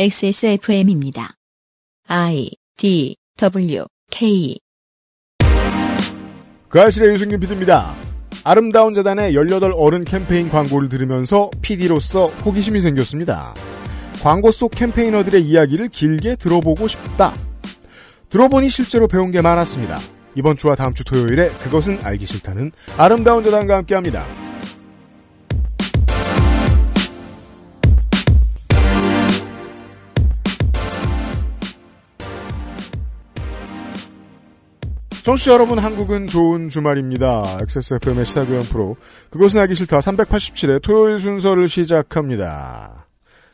[0.00, 1.34] XSFM입니다.
[2.06, 4.56] I D W K
[6.68, 7.96] 그 아실의 유승균 PD입니다.
[8.44, 13.52] 아름다운 재단의 18 어른 캠페인 광고를 들으면서 PD로서 호기심이 생겼습니다.
[14.22, 17.32] 광고 속 캠페이너들의 이야기를 길게 들어보고 싶다.
[18.30, 19.98] 들어보니 실제로 배운 게 많았습니다.
[20.36, 24.47] 이번 주와 다음 주 토요일에 그것은 알기 싫다는 아름다운 재단과 함께합니다.
[35.28, 37.58] 청취자 여러분, 한국은 좋은 주말입니다.
[37.60, 38.96] XSFM의 시사교양 프로.
[39.28, 43.06] 그것은 알기 싫다 387회 토요일 순서를 시작합니다.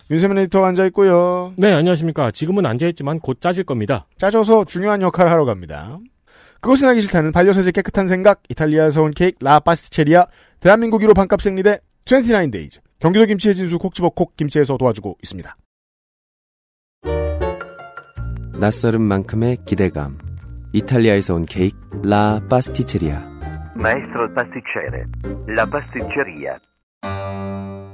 [0.08, 1.54] 윤세민 에디터가 앉아있고요.
[1.56, 2.30] 네, 안녕하십니까.
[2.30, 4.06] 지금은 앉아있지만 곧 짜질 겁니다.
[4.18, 5.98] 짜져서 중요한 역할을 하러 갑니다.
[6.60, 10.26] 그것은 알기 싫다는 반려세제 깨끗한 생각, 이탈리아에서 온 케이크 라 파스티체리아,
[10.60, 15.56] 대한민국 1호 반값 생리대 29데이즈, 경기도 김치의 진수 콕집어 콕 김치에서 도와주고 있습니다.
[18.60, 20.23] 낯설은 만큼의 기대감.
[20.74, 23.22] 이탈리아에서 온 케이크 라 파스티체리아.
[23.76, 25.04] Maestro pasticcere,
[25.48, 26.58] la pasticceria.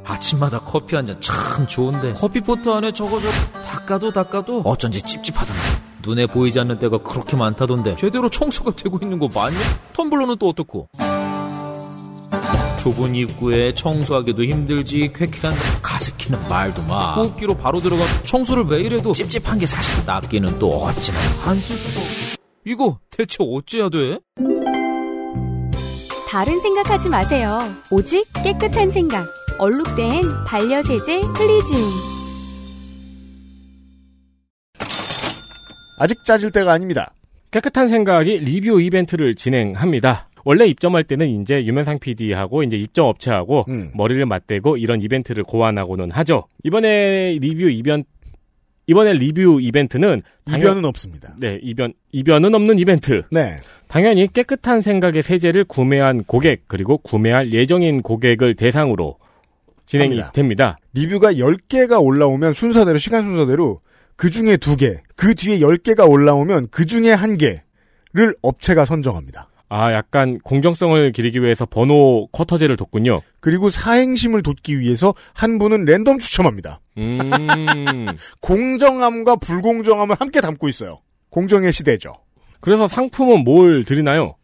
[0.04, 3.28] 아침마다 커피 한 잔 참 좋은데 커피포트 안에 저거 저
[3.62, 5.60] 닦아도 닦아도 어쩐지 찝찝하던데
[6.02, 9.56] 눈에 보이지 않는 때가 그렇게 많다던데 제대로 청소가 되고 있는 거 맞냐?
[9.92, 10.88] 텀블러는 또 어떻고?
[12.78, 19.58] 좁은 입구에 청소하기도 힘들지 쾌쾌한 가습기는 말도 마 호흡기로 바로 들어가 청소를 매일 해도 찝찝한
[19.58, 22.39] 게 사실 낫기는 또 어찌나 안쓸 수도 없고
[22.70, 24.20] 이거 대체 어찌해야 돼?
[26.30, 27.58] 다른 생각하지 마세요.
[27.90, 29.26] 오직 깨끗한 생각.
[29.58, 31.82] 얼룩된 반려세제 클리지움.
[35.98, 37.12] 아직 짜질 때가 아닙니다.
[37.50, 40.28] 깨끗한 생각이 리뷰 이벤트를 진행합니다.
[40.44, 43.90] 원래 입점할 때는 이제 유면상 PD하고 이제 입점 업체하고 음.
[43.94, 46.46] 머리를 맞대고 이런 이벤트를 고안하고는 하죠.
[46.62, 48.04] 이번에 리뷰 이벤
[48.90, 51.36] 이번에 리뷰 이벤트는 당연- 이변은 없습니다.
[51.38, 53.22] 네, 이변 이변은 없는 이벤트.
[53.30, 53.54] 네.
[53.86, 59.16] 당연히 깨끗한 생각의 세제를 구매한 고객 그리고 구매할 예정인 고객을 대상으로
[59.86, 60.32] 진행이 합니다.
[60.32, 60.78] 됩니다.
[60.94, 63.80] 리뷰가 10개가 올라오면 순서대로, 시간 순서대로
[64.16, 69.48] 그 중에 2개, 그 뒤에 10개가 올라오면 그 중에 1개를 업체가 선정합니다.
[69.72, 73.18] 아, 약간 공정성을 기리기 위해서 번호 커터제를 뒀군요.
[73.38, 76.80] 그리고 사행심을 돋기 위해서 한 분은 랜덤 추첨합니다.
[76.98, 78.06] 음.
[78.42, 81.00] 공정함과 불공정함을 함께 담고 있어요.
[81.30, 82.14] 공정의 시대죠.
[82.60, 84.34] 그래서 상품은 뭘 드리나요?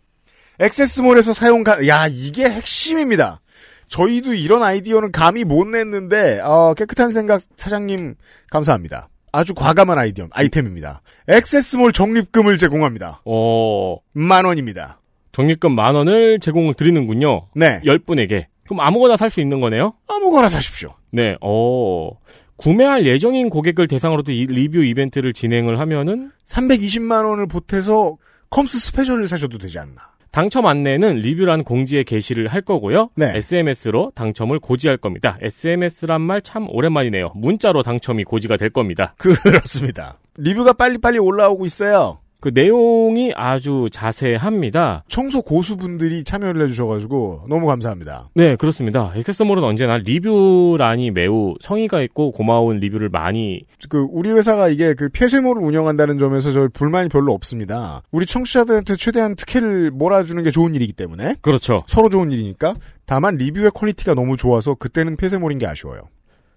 [0.60, 3.40] 액세스몰에서 사용 가, 야, 이게 핵심입니다.
[3.88, 8.14] 저희도 이런 아이디어는 감히 못 냈는데, 어, 깨끗한 생각 사장님,
[8.50, 9.08] 감사합니다.
[9.32, 11.02] 아주 과감한 아이디어, 아이템입니다.
[11.26, 13.22] 액세스몰 적립금을 제공합니다.
[13.24, 15.00] 어, 만 원입니다.
[15.36, 17.48] 적립금 만 원을 제공을 드리는군요.
[17.54, 17.78] 네.
[17.84, 18.46] 10분에게.
[18.64, 19.92] 그럼 아무거나 살 수 있는 거네요?
[20.08, 20.94] 아무거나 사십시오.
[21.12, 22.10] 네, 어,
[22.56, 28.16] 구매할 예정인 고객을 대상으로도 이 리뷰 이벤트를 진행을 하면은 320만 원을 보태서
[28.48, 29.96] 컴스 스페셜을 사셔도 되지 않나.
[30.32, 33.10] 당첨 안내는 리뷰란 공지에 게시를 할 거고요.
[33.14, 33.32] 네.
[33.36, 35.36] SMS로 당첨을 고지할 겁니다.
[35.42, 37.32] SMS란 말 참 오랜만이네요.
[37.36, 39.14] 문자로 당첨이 고지가 될 겁니다.
[39.20, 40.18] 그렇습니다.
[40.38, 42.20] 리뷰가 빨리빨리 올라오고 있어요.
[42.40, 45.04] 그 내용이 아주 자세합니다.
[45.08, 48.30] 청소 고수분들이 참여를 해주셔가지고 너무 감사합니다.
[48.34, 49.12] 네, 그렇습니다.
[49.16, 55.62] XS몰은 언제나 리뷰란이 매우 성의가 있고 고마운 리뷰를 많이 그 우리 회사가 이게 그 폐쇄몰을
[55.62, 58.02] 운영한다는 점에서 저 불만이 별로 없습니다.
[58.10, 61.82] 우리 청취자들한테 최대한 특혜를 몰아주는 게 좋은 일이기 때문에 그렇죠.
[61.86, 62.74] 서로 좋은 일이니까.
[63.06, 66.00] 다만 리뷰의 quality가 너무 좋아서 그때는 폐쇄몰인 게 아쉬워요.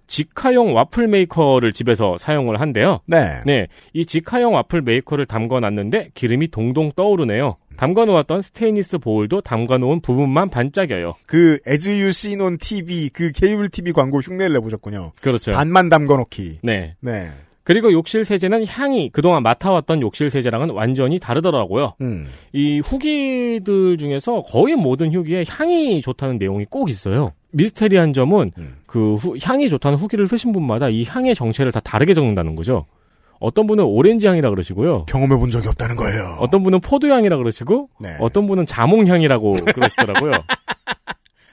[0.09, 2.99] 직화용 와플 메이커를 집에서 사용을 한대요.
[3.05, 3.39] 네.
[3.45, 7.55] 네, 이 직화용 와플 메이커를 담궈 놨는데 기름이 동동 떠오르네요.
[7.77, 11.15] 담가 놓았던 스테인리스 보울도 담가 놓은 부분만 반짝여요.
[11.25, 15.13] 그 as you seen on TV 그 케이블 TV 광고 흉내를 내보셨군요.
[15.21, 15.53] 그렇죠.
[15.53, 16.59] 반만 담궈놓기.
[16.63, 16.95] 네.
[16.99, 17.31] 네.
[17.63, 21.93] 그리고 욕실 세제는 향이 그동안 맡아왔던 욕실 세제랑은 완전히 다르더라고요.
[22.01, 22.25] 음.
[22.51, 27.31] 이 후기들 중에서 거의 모든 후기에 향이 좋다는 내용이 꼭 있어요.
[27.51, 28.77] 미스테리한 점은 음.
[28.85, 32.85] 그 후- 향이 좋다는 후기를 쓰신 분마다 이 향의 정체를 다 다르게 적는다는 거죠.
[33.39, 35.05] 어떤 분은 오렌지 향이라 그러시고요.
[35.05, 36.37] 경험해 본 적이 없다는 거예요.
[36.39, 38.15] 어떤 분은 포도 향이라 그러시고 네.
[38.19, 40.31] 어떤 분은 자몽 향이라고 그러시더라고요.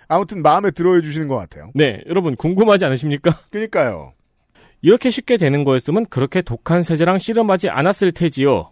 [0.08, 1.70] 아무튼 마음에 들어해 주시는 것 같아요.
[1.75, 3.38] 네, 여러분 궁금하지 않으십니까?
[3.50, 4.12] 그러니까요.
[4.82, 8.70] 이렇게 쉽게 되는 거였으면 그렇게 독한 세제랑 씨름하지 않았을 테지요.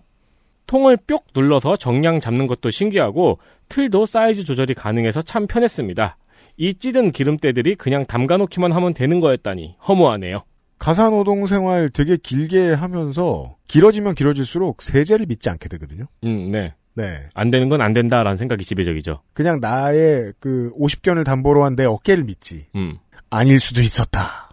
[0.66, 3.38] 통을 뿅 눌러서 정량 잡는 것도 신기하고
[3.68, 6.16] 틀도 사이즈 조절이 가능해서 참 편했습니다.
[6.56, 10.44] 이 찌든 기름때들이 그냥 담가놓기만 하면 되는 거였다니 허무하네요.
[10.78, 16.04] 가사노동 생활 되게 길게 하면서 길어지면 길어질수록 세제를 믿지 않게 되거든요.
[16.24, 16.74] 음, 네.
[16.94, 17.20] 네.
[17.34, 19.20] 안 되는 건 안 된다라는 생각이 지배적이죠.
[19.32, 22.66] 그냥 나의 그 50견을 담보로 한 내 어깨를 믿지.
[22.76, 22.98] 음.
[23.30, 24.50] 아닐 수도 있었다.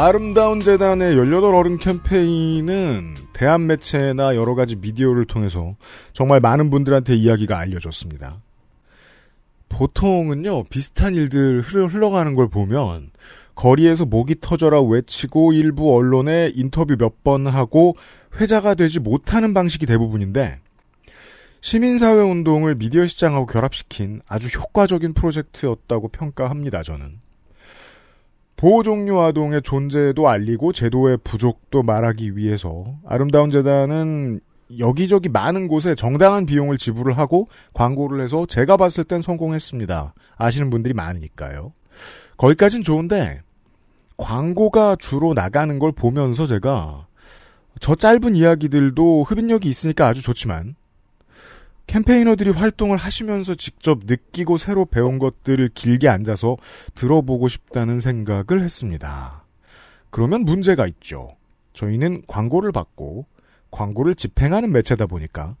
[0.00, 5.74] 아름다운 재단의 18 어른 캠페인은 대한 매체나 여러 가지 미디어를 통해서
[6.12, 8.40] 정말 많은 분들한테 이야기가 알려졌습니다.
[9.68, 13.10] 보통은요, 비슷한 일들 흘러- 흘러가는 걸 보면
[13.56, 17.96] 거리에서 목이 터져라 외치고 일부 언론에 인터뷰 몇 번 하고
[18.40, 20.60] 회자가 되지 못하는 방식이 대부분인데
[21.60, 27.18] 시민사회 운동을 미디어 시장하고 결합시킨 아주 효과적인 프로젝트였다고 평가합니다, 저는.
[28.58, 34.40] 보호종료 아동의 존재도 알리고 제도의 부족도 말하기 위해서 아름다운 재단은
[34.80, 40.12] 여기저기 많은 곳에 정당한 비용을 지불을 하고 광고를 해서 제가 봤을 땐 성공했습니다.
[40.36, 41.72] 아시는 분들이 많으니까요.
[42.36, 43.42] 거기까진 좋은데
[44.16, 47.06] 광고가 주로 나가는 걸 보면서 제가
[47.78, 50.74] 저 짧은 이야기들도 흡인력이 있으니까 아주 좋지만
[51.88, 56.56] 캠페이너들이 활동을 하시면서 직접 느끼고 새로 배운 것들을 길게 앉아서
[56.94, 59.42] 들어보고 싶다는 생각을 했습니다.
[60.10, 61.34] 그러면 문제가 있죠.
[61.72, 63.24] 저희는 광고를 받고
[63.70, 65.56] 광고를 집행하는 매체다 보니까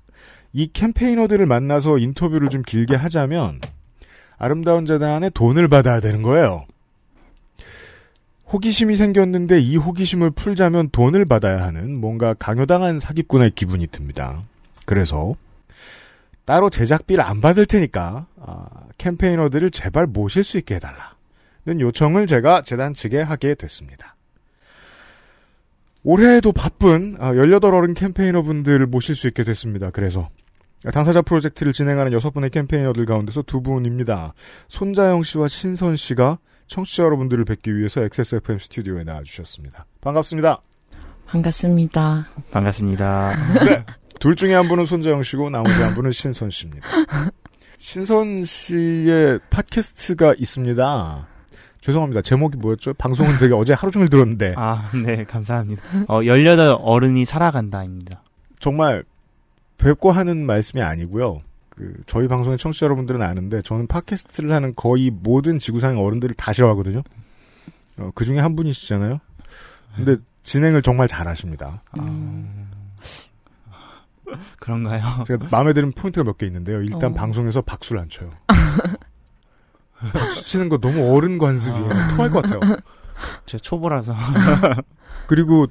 [0.52, 3.60] 이 캠페이너들을 만나서 인터뷰를 좀 길게 하자면
[4.36, 6.66] 아름다운 재단에 돈을 받아야 되는 거예요.
[8.52, 14.42] 호기심이 생겼는데 이 호기심을 풀자면 돈을 받아야 하는 뭔가 강요당한 사기꾼의 기분이 듭니다.
[14.84, 15.34] 그래서
[16.48, 18.66] 따로 제작비를 안 받을 테니까 아,
[18.96, 24.16] 캠페이너들을 제발 모실 수 있게 해달라는 요청을 제가 재단 측에 하게 됐습니다.
[26.04, 29.90] 올해에도 바쁜 18 어른 캠페이너 분들을 모실 수 있게 됐습니다.
[29.90, 30.26] 그래서
[30.90, 34.32] 당사자 프로젝트를 진행하는 여섯 분의 캠페이너들 가운데서 두 분입니다.
[34.68, 39.84] 손자영 씨와 신선 씨가 청취자 여러분들을 뵙기 위해서 XSFM 스튜디오에 나와주셨습니다.
[40.00, 40.62] 반갑습니다.
[41.26, 42.26] 반갑습니다.
[42.50, 43.32] 반갑습니다.
[43.66, 43.84] 네.
[44.18, 46.86] 둘 중에 한 분은 손자영 씨고 나머지 한 분은 신선 씨입니다.
[47.76, 51.26] 신선 씨의 팟캐스트가 있습니다.
[51.80, 52.22] 죄송합니다.
[52.22, 52.94] 제목이 뭐였죠?
[52.94, 55.82] 방송은 되게 어제 하루 종일 들었는데 아, 네, 감사합니다.
[56.08, 58.22] 어, 18 어른이 살아간다입니다.
[58.58, 59.04] 정말
[59.78, 61.42] 뵙고 하는 말씀이 아니고요.
[61.70, 67.04] 그 저희 방송의 청취자 여러분들은 아는데 저는 팟캐스트를 하는 거의 모든 지구상의 어른들을 다 싫어하거든요.
[67.98, 69.18] 어, 그 중에 한 분이시잖아요.
[69.94, 71.82] 근데 진행을 정말 잘하십니다.
[71.92, 72.67] 아,
[74.60, 75.24] 그런가요?
[75.26, 76.82] 제가 마음에 드는 포인트가 몇 개 있는데요.
[76.82, 77.14] 일단 어.
[77.14, 78.30] 방송에서 박수를 안 쳐요.
[80.12, 81.90] 박수 치는 거 너무 어른 관습이에요.
[81.90, 82.08] 아.
[82.16, 82.60] 토할 것 같아요.
[83.46, 84.14] 제가 초보라서.
[85.26, 85.66] 그리고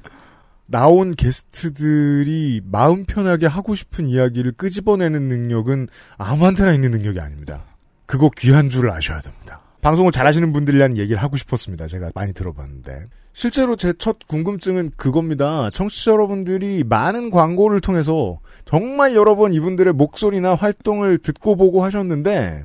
[0.66, 5.88] 나온 게스트들이 마음 편하게 하고 싶은 이야기를 끄집어내는 능력은
[6.18, 7.64] 아무한테나 있는 능력이 아닙니다.
[8.04, 9.60] 그거 귀한 줄을 아셔야 됩니다.
[9.80, 11.86] 방송을 잘하시는 분들이라는 얘기를 하고 싶었습니다.
[11.86, 13.06] 제가 많이 들어봤는데.
[13.38, 15.70] 실제로 제 첫 궁금증은 그겁니다.
[15.70, 22.64] 청취자 여러분들이 많은 광고를 통해서 정말 여러 번 이분들의 목소리나 활동을 듣고 보고 하셨는데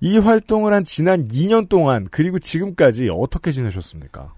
[0.00, 4.32] 이 활동을 한 지난 2년 동안 그리고 지금까지 어떻게 지내셨습니까?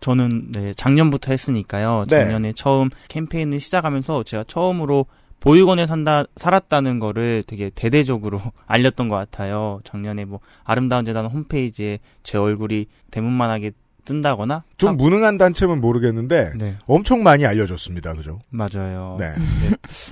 [0.00, 2.06] 저는 네, 작년부터 했으니까요.
[2.08, 2.18] 네.
[2.22, 5.06] 작년에 처음 캠페인을 시작하면서 제가 처음으로
[5.38, 9.78] 보육원에 산다 살았다는 거를 되게 대대적으로 알렸던 것 같아요.
[9.84, 13.70] 작년에 뭐 아름다운 재단 홈페이지에 제 얼굴이 대문만하게
[14.06, 18.12] 뜬다거나 좀 아, 무능한 단체면 모르겠는데 네 엄청 많이 알려졌습니다.
[18.14, 18.40] 그죠?
[18.50, 19.16] 맞아요.
[19.18, 19.32] 네.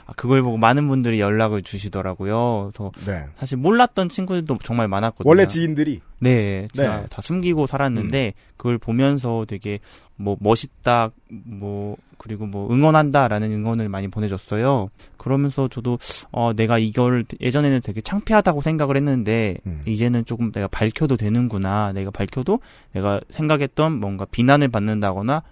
[0.06, 2.70] 아, 그걸 보고 많은 분들이 연락을 주시더라고요.
[2.72, 3.26] 그래서 네.
[3.34, 5.28] 사실 몰랐던 친구들도 정말 많았거든요.
[5.28, 7.02] 원래 지인들이 네, 제가 네.
[7.02, 7.06] 음.
[7.10, 9.80] 다 숨기고 살았는데 그걸 보면서 되게
[10.16, 14.88] 뭐 멋있다, 뭐 그리고 뭐 응원한다라는 응원을 많이 보내줬어요.
[15.18, 15.98] 그러면서 저도
[16.30, 19.82] 어 내가 이걸 예전에는 되게 창피하다고 생각을 했는데 음.
[19.86, 21.92] 이제는 조금 내가 밝혀도 되는구나.
[21.92, 22.60] 내가 밝혀도
[22.92, 25.42] 내가 생각했던 뭔가 비난 을 받는다거나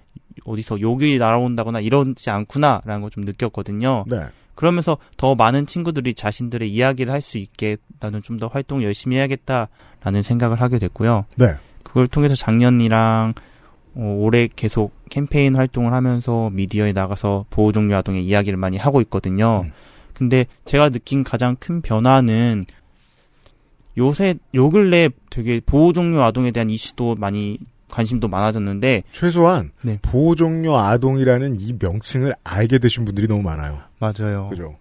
[0.45, 4.05] 어디서 욕이 날아온다거나 이러지 않구나라는 걸 좀 느꼈거든요.
[4.07, 4.21] 네.
[4.55, 10.23] 그러면서 더 많은 친구들이 자신들의 이야기를 할 수 있게 나는 좀 더 활동 열심히 해야겠다라는
[10.23, 11.25] 생각을 하게 됐고요.
[11.37, 11.55] 네.
[11.83, 13.35] 그걸 통해서 작년이랑
[13.95, 19.63] 어, 올해 계속 캠페인 활동을 하면서 미디어에 나가서 보호종료 아동의 이야기를 많이 하고 있거든요.
[19.67, 19.71] 음.
[20.15, 22.65] 근데 제가 느낀 가장 큰 변화는
[23.99, 27.59] 요새 요 근래 되게 보호종료 아동에 대한 이슈도 많이
[27.93, 29.99] 관심도 많아졌는데 최소한 네.
[30.03, 33.79] 보호 종료 아동이라는 이 명칭을 알게 되신 분들이 너무 많아요.
[34.01, 34.49] 맞아요.
[34.49, 34.77] 그죠?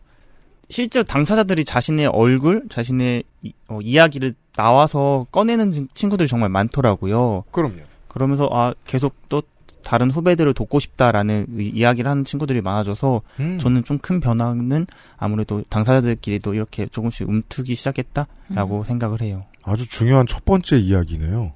[0.69, 3.53] 실제로 당사자들이 자신의 얼굴, 자신의 이,
[3.93, 7.43] 야기를 나와서 꺼내는 친- 친구들이 정말 많더라고요.
[7.51, 7.75] 그럼요.
[8.07, 9.43] 그러면서 아 계속 또
[9.83, 13.59] 다른 후배들을 돕고 싶다라는 이- 이야기를 하는 친구들이 많아져서 음.
[13.59, 14.87] 저는 좀 큰 변화는
[15.17, 19.43] 아무래도 당사자들끼리도 이렇게 조금씩 움트기 시작했다라고 생각을 해요.
[19.63, 21.53] 아주 중요한 첫 번째 이야기네요.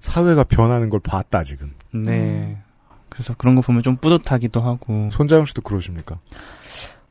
[0.00, 1.72] 사회가 변하는 걸 봤다 지금.
[1.92, 2.56] 네.
[3.08, 5.08] 그래서 그런 거 보면 좀 뿌듯하기도 하고.
[5.12, 6.18] 손자영 씨도 그러십니까?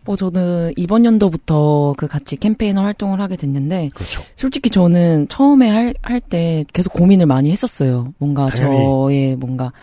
[0.06, 4.24] 어, 저는 이번 연도부터 그 같이 캠페이너 활동을 하게 됐는데, 그렇죠.
[4.38, 8.13] 솔직히 저는 처음에 할, 할 때 계속 고민을 많이 했었어요.
[8.18, 8.77] 뭔가 당연히.
[8.77, 9.74] 저의 뭔가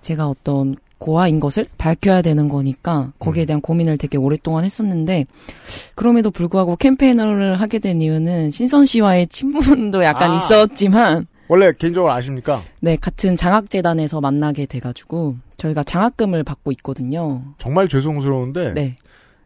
[0.00, 3.46] 제가 어떤 고아인 것을 밝혀야 되는 거니까 거기에 음.
[3.46, 5.26] 대한 고민을 되게 오랫동안 했었는데
[5.96, 10.36] 그럼에도 불구하고 캠페이너를 하게 된 이유는 신선 씨와의 친분도 약간 아.
[10.36, 12.62] 있었지만 원래 개인적으로 아십니까?
[12.80, 17.42] 네 같은 장학재단에서 만나게 돼가지고 저희가 장학금을 받고 있거든요.
[17.58, 18.96] 정말 죄송스러운데 네,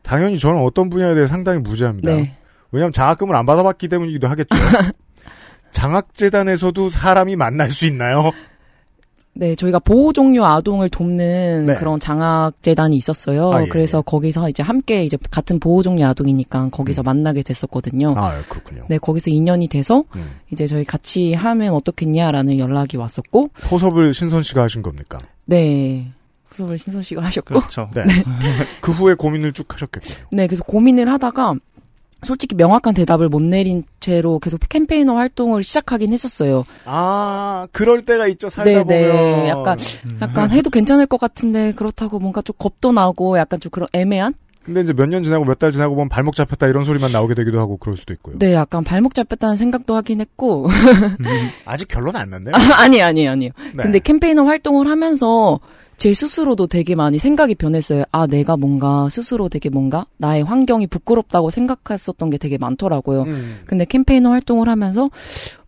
[0.02, 2.08] 당연히 저는 어떤 분야에 대해 상당히 무지합니다.
[2.08, 2.36] 네,
[2.70, 4.50] 왜냐하면 장학금을 안 받아봤기 때문이기도 하겠죠.
[5.72, 8.30] 장학재단에서도 사람이 만날 수 있나요?
[9.38, 11.74] 네, 저희가 보호 종료 아동을 돕는 네.
[11.74, 13.52] 그런 장학 재단이 있었어요.
[13.52, 17.04] 아, 예, 그래서 거기서 이제 함께 이제 같은 보호 종료 아동이니까 거기서 음.
[17.04, 18.14] 만나게 됐었거든요.
[18.16, 18.84] 아 그렇군요.
[18.88, 20.36] 네, 거기서 인연이 돼서 음.
[20.50, 25.18] 이제 저희 같이 하면 어떻겠냐라는 연락이 왔었고, 포섭을 신선 씨가 하신 겁니까?
[25.44, 26.10] 네,
[26.48, 27.90] 후속을 신선 씨가 하셨고, 그렇죠.
[27.94, 28.04] 네.
[28.80, 30.28] 그 후에 고민을 쭉 하셨겠군요.
[30.32, 31.56] 네, 그래서 고민을 하다가
[32.22, 36.64] 솔직히 명확한 대답을 못 내린 채로 계속 캠페이너 활동을 시작하긴 했었어요.
[36.84, 38.48] 아 그럴 때가 있죠.
[38.48, 39.78] 살다 네, 보면 네, 약간
[40.22, 44.34] 약간 해도 괜찮을 것 같은데 그렇다고 뭔가 좀 겁도 나고 약간 좀 그런 애매한?
[44.64, 47.60] 근데 이제 몇 년 지나고 몇 달 지나고 보면 발목 잡혔다 이런 소리만 나오게 되기도
[47.60, 48.36] 하고 그럴 수도 있고요.
[48.38, 50.68] 네, 약간 발목 잡혔다는 생각도 하긴 했고,
[51.64, 52.52] 아직 결론 안 났네요.
[52.76, 53.50] 아니 아니 아니요.
[53.74, 53.82] 네.
[53.84, 55.60] 근데 캠페이너 활동을 하면서
[55.96, 58.04] 제 스스로도 되게 많이 생각이 변했어요.
[58.12, 63.22] 아, 내가 뭔가 스스로 되게 뭔가 나의 환경이 부끄럽다고 생각했었던 게 되게 많더라고요.
[63.22, 63.60] 음.
[63.66, 65.08] 근데 캠페이너 활동을 하면서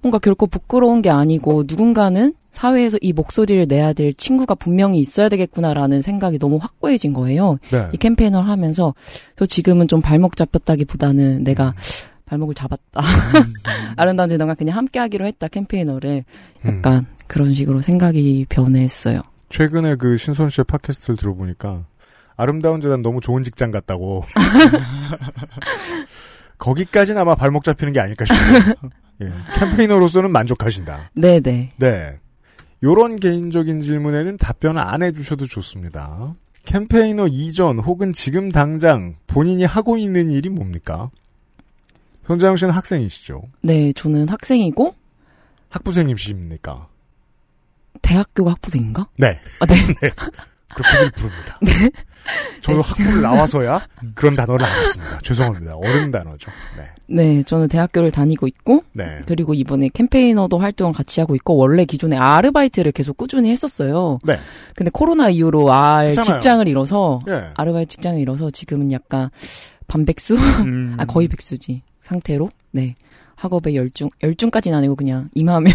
[0.02, 6.02] 뭔가 결코 부끄러운 게 아니고 누군가는 사회에서 이 목소리를 내야 될 친구가 분명히 있어야 되겠구나라는
[6.02, 7.58] 생각이 너무 확고해진 거예요.
[7.70, 7.88] 네.
[7.92, 8.94] 이 캠페인을 하면서
[9.37, 11.75] 저 지금은 좀 발목 잡혔다기보다는 내가
[12.26, 13.00] 발목을 잡았다.
[13.97, 16.25] 아름다운 재단과 그냥 함께 하기로 했다 캠페이너를
[16.64, 16.68] 음.
[16.68, 19.23] 약간 그런 식으로 생각이 변했어요.
[19.49, 21.85] 최근에 그 신선 씨의 팟캐스트를 들어보니까
[22.37, 24.25] 아름다운 재단 너무 좋은 직장 같다고.
[26.59, 28.75] 거기까지는 아마 발목 잡히는 게 아닐까 싶어요.
[29.23, 29.33] 예.
[29.55, 31.11] 캠페이너로서는 만족하신다.
[31.14, 31.73] 네네.
[31.76, 32.19] 네.
[32.83, 36.35] 요런 개인적인 질문에는 답변을 안 해주셔도 좋습니다.
[36.64, 41.11] 캠페이너 이전 혹은 지금 당장 본인이 하고 있는 일이 뭡니까?
[42.25, 43.43] 손자영 씨는 학생이시죠?
[43.62, 44.95] 네, 저는 학생이고
[45.71, 46.88] 학부생이십니까?
[48.02, 49.09] 대학교 학부생인가?
[49.17, 49.38] 네.
[49.61, 49.75] 아, 네.
[50.75, 51.59] 그렇게 부릅니다.
[52.61, 53.81] 저도 학부를 나와서야
[54.14, 55.19] 그런 단어를 알았습니다.
[55.19, 55.76] 죄송합니다.
[55.76, 56.50] 어른 단어죠.
[56.76, 56.85] 네.
[57.07, 59.21] 네, 저는 대학교를 다니고 있고 네.
[59.26, 64.19] 그리고 이번에 캠페이너도 활동을 같이 하고 있고 원래 기존에 아르바이트를 계속 꾸준히 했었어요.
[64.25, 64.38] 네.
[64.75, 66.40] 근데 코로나 이후로 알 그렇잖아요.
[66.40, 67.45] 직장을 잃어서 예.
[67.55, 69.31] 아르바이트 직장을 잃어서 지금은 약간
[69.87, 70.35] 반백수?
[70.35, 70.97] 음.
[70.99, 72.95] 아 거의 백수지 상태로 네
[73.37, 75.71] 학업에 열중 열중까지는 아니고 그냥 임하며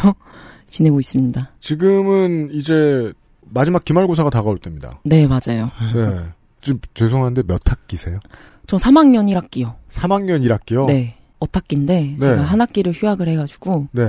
[0.73, 1.51] 지내고 있습니다.
[1.59, 4.99] 지금은 이제 마지막 기말고사가 다가올 때입니다.
[5.05, 5.69] 네 맞아요.
[5.93, 6.23] 네.
[6.61, 8.19] 좀 죄송한데 몇 학기세요?
[8.65, 9.75] 저 3학년 1학기요.
[9.91, 10.87] 3학년 1학기요?
[10.87, 14.03] 네 어학기인데 제가 한 학기를 휴학을 해가지고 네.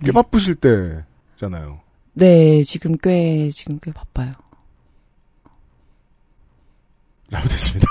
[0.00, 0.12] 꽤 네.
[0.12, 1.80] 바쁘실 때잖아요.
[2.14, 4.32] 네 지금 꽤 지금 꽤 바빠요.
[7.30, 7.86] 잘못했습니다.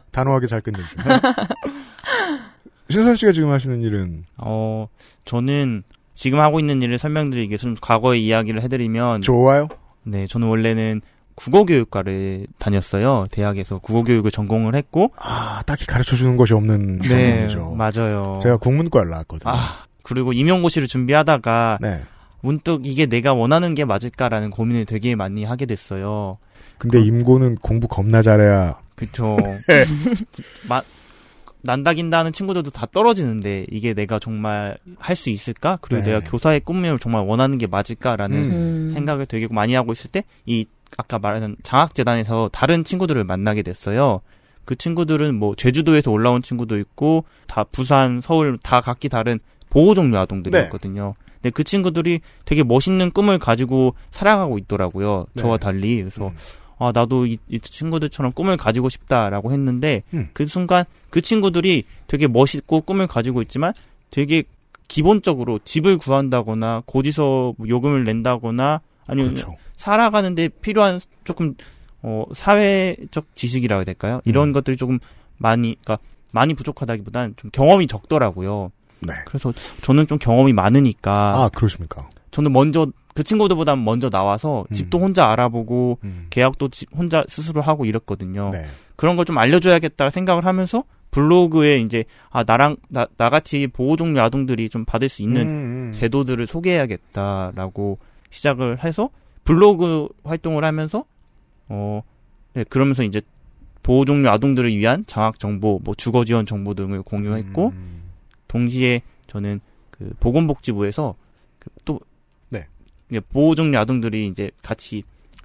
[0.12, 1.04] 단호하게 잘 끝내주시네.
[2.88, 4.86] 신선 씨가 지금 하시는 일은 어,
[5.26, 5.82] 저는
[6.16, 9.68] 지금 하고 있는 일을 설명드리기 위해서 좀 과거의 이야기를 해드리면, 좋아요?
[10.02, 11.02] 네, 저는 원래는
[11.34, 13.24] 국어교육과를 다녔어요.
[13.30, 17.74] 대학에서 국어교육을 전공을 했고, 아, 딱히 가르쳐 주는 것이 없는 네, 전공이죠.
[17.76, 18.38] 맞아요.
[18.40, 19.52] 제가 국문과를 나왔거든요.
[19.52, 22.00] 아, 그리고 임용고시를 준비하다가 네.
[22.40, 26.38] 문득 이게 내가 원하는 게 맞을까라는 고민을 되게 많이 하게 됐어요.
[26.78, 29.36] 근데 임고는 공부 겁나 잘해야 그쵸.
[29.68, 29.84] 네.
[30.68, 30.82] 마,
[31.66, 35.78] 난다긴다는 친구들도 다 떨어지는데 이게 내가 정말 할 수 있을까?
[35.80, 36.12] 그리고 네.
[36.12, 38.50] 내가 교사의 꿈을 정말 원하는 게 맞을까라는 음.
[38.52, 38.90] 음.
[38.90, 40.64] 생각을 되게 많이 하고 있을 때 이
[40.96, 44.20] 아까 말한 장학재단에서 다른 친구들을 만나게 됐어요.
[44.64, 50.16] 그 친구들은 뭐 제주도에서 올라온 친구도 있고 다 부산, 서울 다 각기 다른 보호 종류
[50.18, 51.14] 아동들이었거든요.
[51.18, 51.26] 네.
[51.34, 55.26] 근데 그 친구들이 되게 멋있는 꿈을 가지고 살아가고 있더라고요.
[55.34, 55.42] 네.
[55.42, 55.98] 저와 달리.
[56.00, 56.36] 그래서 음.
[56.78, 60.28] 아 나도 이, 이 친구들처럼 꿈을 가지고 싶다라고 했는데 음.
[60.32, 63.72] 그 순간 그 친구들이 되게 멋있고 꿈을 가지고 있지만
[64.10, 64.44] 되게
[64.88, 69.56] 기본적으로 집을 구한다거나 고지서 뭐 요금을 낸다거나 아니면 그렇죠.
[69.76, 71.54] 살아가는데 필요한 조금
[72.02, 74.20] 어 사회적 지식이라고 해야 될까요?
[74.24, 74.52] 이런 음.
[74.52, 74.98] 것들이 조금
[75.38, 75.98] 많이 그러니까
[76.32, 78.70] 많이 부족하다기보다는 좀 경험이 적더라고요.
[79.00, 79.14] 네.
[79.26, 79.52] 그래서
[79.82, 82.08] 저는 좀 경험이 많으니까 아, 그러십니까?
[82.30, 84.74] 저는 먼저 그 친구들보다 먼저 나와서 음.
[84.74, 86.26] 집도 혼자 알아보고 음.
[86.28, 88.50] 계약도 집 혼자 스스로 하고 이랬거든요.
[88.52, 88.64] 네.
[88.94, 94.68] 그런 걸 좀 알려줘야겠다 생각을 하면서 블로그에 이제 아 나랑 나 나같이 보호 종류 아동들이
[94.68, 95.92] 좀 받을 수 있는 음, 음.
[95.92, 97.98] 제도들을 소개해야겠다라고
[98.30, 99.08] 시작을 해서
[99.44, 101.04] 블로그 활동을 하면서
[101.68, 102.02] 어
[102.52, 103.22] 네, 그러면서 이제
[103.82, 108.02] 보호 종료 아동들을 위한 장학 정보, 뭐 주거 지원 정보 등을 공유했고 음.
[108.48, 111.14] 동시에 저는 그 보건복지부에서
[111.58, 112.00] 그 또
[113.32, 115.02] 보호 종료 아동들이 이제 같이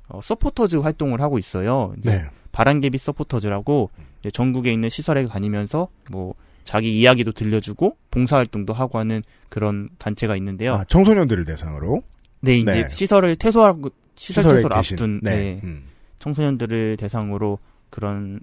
[0.08, 1.94] 어, 서포터즈 활동을 하고 있어요.
[1.98, 2.26] 네.
[2.52, 3.90] 바람개비 서포터즈라고
[4.20, 6.34] 이제 전국에 있는 시설에 다니면서 뭐
[6.66, 10.74] 자기 이야기도 들려주고 봉사활동도 하고 하는 그런 단체가 있는데요.
[10.74, 12.02] 아, 청소년들을 대상으로
[12.42, 12.90] 네, 이제 네.
[12.90, 15.32] 시설을 퇴소하고 시설 퇴소를 계신 앞둔 네.
[15.36, 15.84] 네, 음.
[16.20, 17.58] 청소년들을 대상으로
[17.90, 18.42] 그런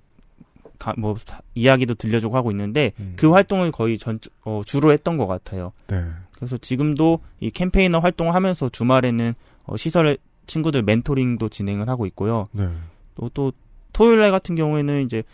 [0.79, 3.15] 가- 뭐 사- 이야기도 들려주고 하고 있는데 음.
[3.17, 5.73] 그 활동을 거의 전 어, 주로 했던 것 같아요.
[5.89, 6.03] 네.
[6.39, 10.17] 그래서 지금도 이 캠페이너 활동을 하면서 주말에는 어, 시설
[10.47, 12.47] 친구들 멘토링도 진행을 하고 있고요.
[12.53, 12.69] 네.
[13.17, 13.53] 또, 또
[13.93, 15.25] 토요일 날 같은 경우에는 이제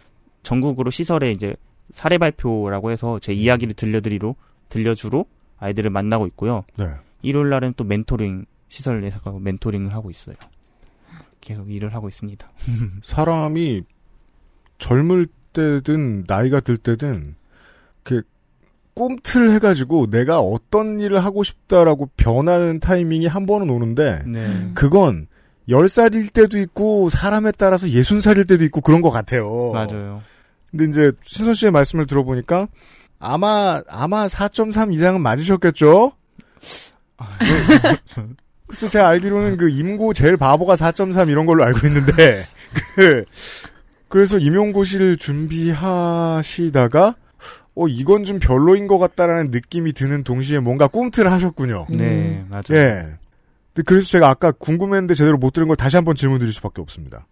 [0.43, 1.55] 전국으로 시설에 이제
[1.91, 4.35] 사례 발표라고 해서 제 이야기를 들려드리러
[4.71, 5.27] 들려주러
[5.59, 6.65] 아이들을 만나고 있고요.
[6.77, 6.87] 네.
[7.21, 10.37] 일요일 날은 또 멘토링 시설 내에서 멘토링을 하고 있어요.
[11.43, 12.51] 계속 일을 하고 있습니다.
[13.05, 13.83] 사람이
[14.79, 17.35] 젊을 때든 나이가 들 때든
[18.03, 18.23] 그
[18.95, 24.69] 꿈틀 해가지고 내가 어떤 일을 하고 싶다라고 변하는 타이밍이 한 번은 오는데 네.
[24.75, 25.27] 그건
[25.69, 29.73] 10살일 때도 있고 사람에 따라서 60살일 때도 있고 그런 것 같아요.
[29.73, 30.23] 맞아요.
[30.71, 32.69] 근데 이제 신선 씨의 말씀을 들어보니까
[33.19, 36.13] 아마 아마 4.3 이상은 맞으셨겠죠?
[38.67, 42.43] 글쎄 제가 알기로는 그 임고 제일 바보가 4.3 이런 걸로 알고 있는데
[42.97, 43.25] 그
[44.09, 47.15] 그래서 임용고시를 준비하시다가
[47.76, 51.87] 어 이건 좀 별로인 것 같다라는 느낌이 드는 동시에 뭔가 꿈틀을 하셨군요.
[51.90, 52.62] 네, 맞아요.
[52.71, 53.02] 예.
[53.75, 57.26] 근데 그래서 제가 아까 궁금했는데 제대로 못 들은 걸 다시 한번 질문 드릴 수밖에 없습니다.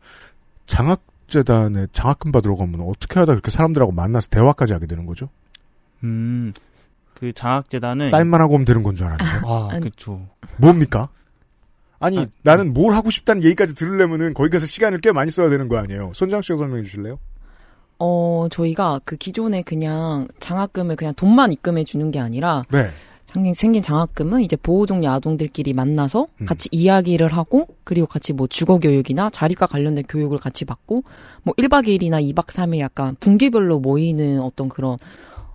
[0.67, 5.29] 장학재단에 장학금 받으러 가면 어떻게 하다 그렇게 사람들하고 만나서 대화까지 하게 되는 거죠?
[6.03, 6.53] 음,
[7.15, 9.47] 그 장학재단은 사인만 하고 오면 되는 건 줄 알았는데.
[9.47, 9.81] 아, 아니.
[9.83, 10.29] 그쵸.
[10.57, 11.09] 뭡니까?
[12.01, 15.69] 아니, 아, 나는 뭘 하고 싶다는 얘기까지 들으려면은 거기 가서 시간을 꽤 많이 써야 되는
[15.69, 16.11] 거 아니에요?
[16.17, 17.21] 손장 씨가 설명해 주실래요?
[18.05, 22.89] 어, 저희가 그 기존에 그냥 장학금을 그냥 돈만 입금해 주는 게 아니라 네.
[23.55, 26.47] 생긴, 장학금은 이제 보호종료 아동들끼리 만나서 음.
[26.47, 31.05] 같이 이야기를 하고 그리고 같이 뭐 주거 교육이나 자립과 관련된 교육을 같이 받고
[31.45, 34.99] 뭐 1박 2일이나 2박 3일 약간 분기별로 모이는 어떤 그런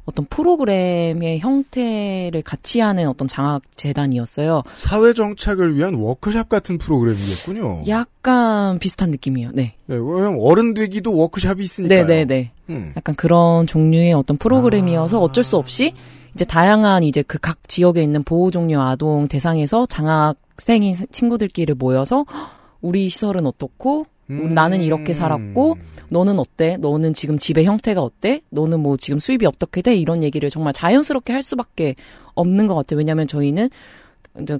[0.07, 4.63] 어떤 프로그램의 형태를 같이 하는 어떤 장학 재단이었어요.
[4.77, 7.83] 사회 정착을 위한 워크샵 같은 프로그램이겠군요.
[7.87, 9.51] 약간 비슷한 느낌이에요.
[9.53, 9.75] 네.
[9.89, 12.05] 예, 왜냐면 어른 되기도 워크샵이 있으니까요.
[12.07, 12.51] 네, 네, 네.
[12.69, 12.93] 음.
[12.95, 15.21] 약간 그런 종류의 어떤 프로그램이어서 아.
[15.21, 15.93] 어쩔 수 없이
[16.35, 22.49] 이제 다양한 이제 그 각 지역에 있는 보호 종료 아동 대상에서 장학생인 친구들끼리 모여서 "헉,
[22.81, 24.53] 우리 시설은 어떻고 음.
[24.53, 25.77] 나는 이렇게 살았고
[26.09, 26.77] 너는 어때?
[26.77, 28.41] 너는 지금 집의 형태가 어때?
[28.49, 29.95] 너는 뭐 지금 수입이 어떻게 돼?
[29.95, 31.95] 이런 얘기를 정말 자연스럽게 할 수밖에
[32.35, 32.97] 없는 것 같아요.
[32.99, 33.69] 왜냐하면 저희는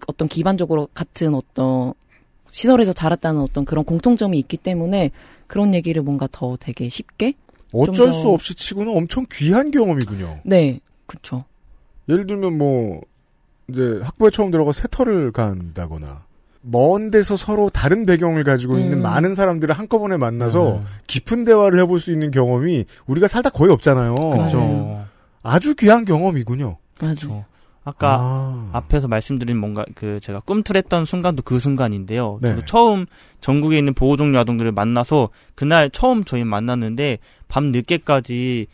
[0.08, 1.94] 어떤 기반적으로 같은 어떤
[2.50, 5.12] 시설에서 자랐다는 어떤 그런 공통점이 있기 때문에
[5.48, 7.34] 그런 얘기를 뭔가 더 되게 쉽게
[7.74, 10.40] 어쩔 더- 수 없이 치고는 엄청 귀한 경험이군요.
[10.44, 11.44] 네, 그쵸.
[12.10, 13.02] 예를 들면 뭐
[13.70, 16.26] 이제 학부에 처음 들어가 세터를 간다거나
[16.70, 19.02] 먼 데서 서로 다른 배경을 가지고 있는 음.
[19.02, 20.84] 많은 사람들을 한꺼번에 만나서 네.
[21.08, 24.16] 깊은 대화를 해볼 수 있는 경험이 우리가 살다 거의 없잖아요.
[24.16, 24.58] 그렇죠.
[24.58, 25.06] 맞아요.
[25.44, 26.66] 아주 귀한 경험이군요.
[26.66, 27.16] 맞아요.
[27.16, 27.46] 그렇죠.
[27.84, 28.70] 아까 아.
[28.74, 32.40] 앞에서 말씀드린 뭔가 그 제가 꿈틀했던 순간도 그 순간인데요.
[32.42, 32.50] 네.
[32.50, 33.06] 저도 처음
[33.40, 38.68] 전국에 있는 보호종료 아동들을 만나서 그날 처음 저희 만났는데 밤 늦게까지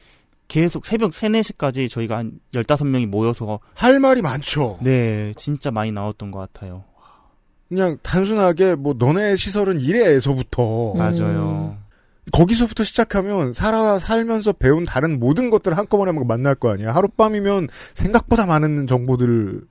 [0.48, 4.80] 계속 새벽 3, 4시까지 저희가 한 15명이 모여서 할 말이 많죠.
[4.82, 6.84] 네, 진짜 많이 나왔던 것 같아요.
[7.70, 10.98] 그냥 단순하게 뭐 너네 시설은 이래에서부터 음.
[10.98, 11.78] 맞아요.
[12.32, 16.94] 거기서부터 시작하면 살아 살면서 배운 다른 모든 것들을 한꺼번에 막 만날 거 아니야.
[16.94, 19.62] 하룻밤이면 생각보다 많은 정보들을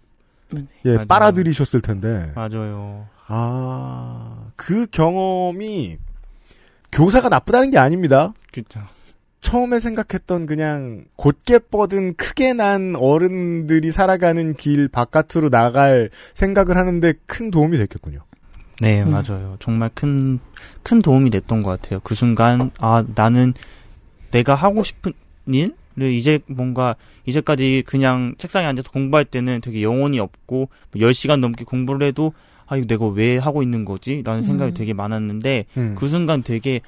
[0.53, 0.67] 네.
[0.85, 1.07] 예, 맞아요.
[1.07, 2.33] 빨아들이셨을 텐데.
[2.35, 3.07] 맞아요.
[3.27, 5.97] 아, 그 경험이
[6.91, 8.35] 교사가 나쁘다는 게 아닙니다.
[8.53, 8.81] 그렇죠.
[9.43, 17.51] 처음에 생각했던 그냥 곧게 뻗은 크게 난 어른들이 살아가는 길 바깥으로 나갈 생각을 하는데 큰
[17.51, 18.21] 도움이 됐겠군요.
[18.81, 19.11] 네, 음.
[19.11, 19.57] 맞아요.
[19.61, 20.39] 정말 큰,
[20.83, 22.01] 큰 도움이 됐던 것 같아요.
[22.03, 23.53] 그 순간, 아, 나는
[24.31, 25.13] 내가 하고 싶은
[25.47, 25.75] 일을
[26.13, 32.33] 이제 뭔가, 이제까지 그냥 책상에 앉아서 공부할 때는 되게 영혼이 없고, 10시간 넘게 공부를 해도,
[32.67, 34.23] 아, 이거 내가 왜 하고 있는 거지?
[34.25, 34.75] 라는 생각이 음.
[34.75, 35.95] 되게 많았는데, 음.
[35.97, 36.81] 그 순간 되게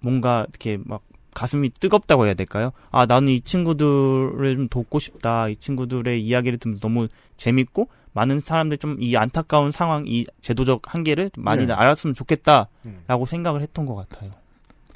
[0.00, 1.02] 뭔가 이렇게 막
[1.36, 2.72] 가슴이 뜨겁다고 해야 될까요?
[2.90, 5.50] 아, 나는 이 친구들을 좀 돕고 싶다.
[5.50, 11.44] 이 친구들의 이야기를 듣면 너무 재밌고, 많은 사람들 좀이 안타까운 상황, 이 제도적 한계를 좀
[11.44, 11.74] 많이 네.
[11.74, 13.26] 알았으면 좋겠다라고 음.
[13.26, 14.30] 생각을 했던 것 같아요.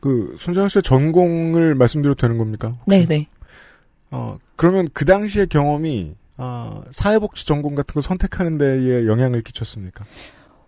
[0.00, 2.68] 그 손재현 씨의 전공을 말씀드려도 되는 겁니까?
[2.68, 2.86] 혹시?
[2.86, 3.28] 네, 네.
[4.10, 10.06] 어, 그러면 그 당시의 경험이 아, 사회복지 전공 같은 거 선택하는 데에 영향을 끼쳤습니까?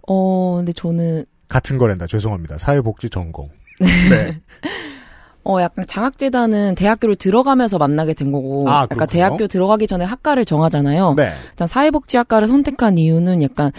[0.06, 2.06] 어, 근데 저는 같은 거란다.
[2.06, 2.58] 죄송합니다.
[2.58, 3.48] 사회복지 전공.
[3.80, 4.38] 네.
[5.44, 9.09] 어, 약간 장학재단은 대학교를 들어가면서 만나게 된 거고, 아, 약간.
[9.09, 11.14] 대학교 들어가기 전에 학과를 정하잖아요.
[11.16, 11.33] 네.
[11.50, 13.72] 일단 사회복지학과를 선택한 이유는 약간,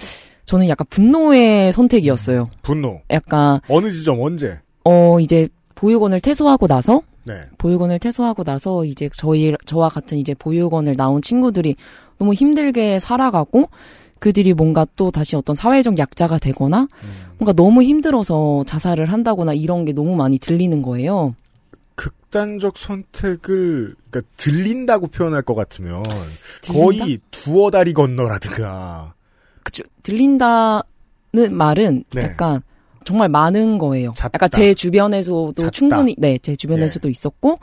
[0.46, 2.50] 저는 약간 분노의 선택이었어요.
[2.64, 3.00] 분노.
[3.12, 4.60] 약간, 어느 지점 언제?
[4.84, 7.36] 어, 이제 보육원을 퇴소하고 나서, 네.
[7.58, 11.76] 보육원을 퇴소하고 나서 이제 저희, 저와 같은 이제 보육원을 나온 친구들이
[12.18, 13.70] 너무 힘들게 살아가고,
[14.20, 16.88] 그들이 뭔가 또 다시 어떤 사회적 약자가 되거나,
[17.38, 21.36] 뭔가 너무 힘들어서 자살을 한다거나 이런 게 너무 많이 들리는 거예요.
[22.34, 26.02] 극단적 선택을 그러니까 들린다고 표현할 것 같으면
[26.68, 29.14] 거의 두어 다리 건너라든가
[29.62, 29.84] 그쵸.
[30.02, 30.82] 들린다는
[31.52, 32.24] 말은 네.
[32.24, 32.62] 약간
[33.06, 34.14] 정말 많은 거예요.
[34.16, 34.32] 잦다.
[34.34, 35.72] 약간 제 주변에서도 잦다.
[35.72, 37.58] 충분히 네, 제 주변에서도 있었고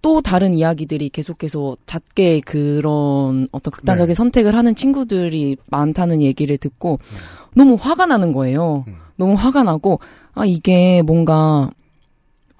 [0.00, 4.14] 또 다른 이야기들이 계속해서 잦게 그런 어떤 극단적인 네.
[4.14, 7.00] 선택을 하는 친구들이 많다는 얘기를 듣고
[7.54, 8.84] 너무 화가 나는 거예요.
[8.88, 8.96] 음.
[9.16, 10.00] 너무 화가 나고
[10.32, 11.70] 아 이게 뭔가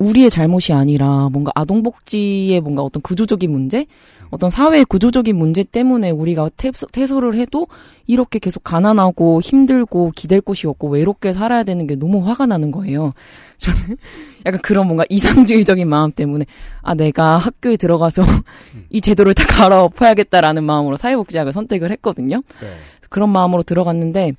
[0.05, 3.87] 우리의 잘못이 아니라 뭔가 아동복지의 뭔가 어떤 구조적인 문제,
[4.31, 7.69] 어떤 사회의 구조적인 문제 때문에 우리가 퇴소, 퇴소 를 해도
[8.07, 13.13] 이렇게 계속 가난하고 힘들고 기댈 곳이 없고 외롭게 살아야 되는 게 너무 화가 나는 거예요.
[13.57, 13.97] 저는
[14.45, 16.45] 약간 그런 뭔가 이상주의적인 마음 때문에
[16.83, 18.23] 아 내가 학교에 들어가서
[18.91, 22.43] 이 제도를 다 갈아엎어야겠다라는 마음으로 사회복지학을 선택을 했거든요.
[22.61, 22.69] 네.
[23.09, 24.33] 그런 마음으로 들어갔는데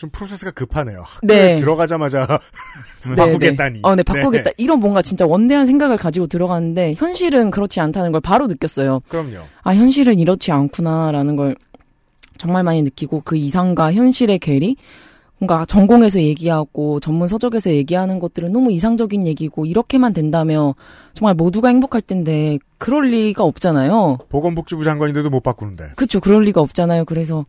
[0.00, 1.04] 좀 프로세스가 급하네요.
[1.22, 1.56] 네.
[1.56, 2.26] 들어가자마자
[3.06, 3.74] 네, 바꾸겠다니.
[3.74, 3.80] 네.
[3.82, 4.50] 어, 네, 바꾸겠다.
[4.56, 9.00] 이런 뭔가 진짜 원대한 생각을 가지고 들어갔는데 현실은 그렇지 않다는 걸 바로 느꼈어요.
[9.08, 9.40] 그럼요.
[9.62, 11.54] 아, 현실은 이렇지 않구나라는 걸
[12.38, 14.76] 정말 많이 느끼고 그 이상과 현실의 괴리
[15.36, 20.72] 뭔가 전공에서 얘기하고 전문 서적에서 얘기하는 것들은 너무 이상적인 얘기고 이렇게만 된다면
[21.12, 24.18] 정말 모두가 행복할 텐데 그럴 리가 없잖아요.
[24.30, 25.90] 보건복지부 장관인데도 못 바꾸는데.
[25.96, 27.04] 그쵸, 그럴 리가 없잖아요.
[27.04, 27.44] 그래서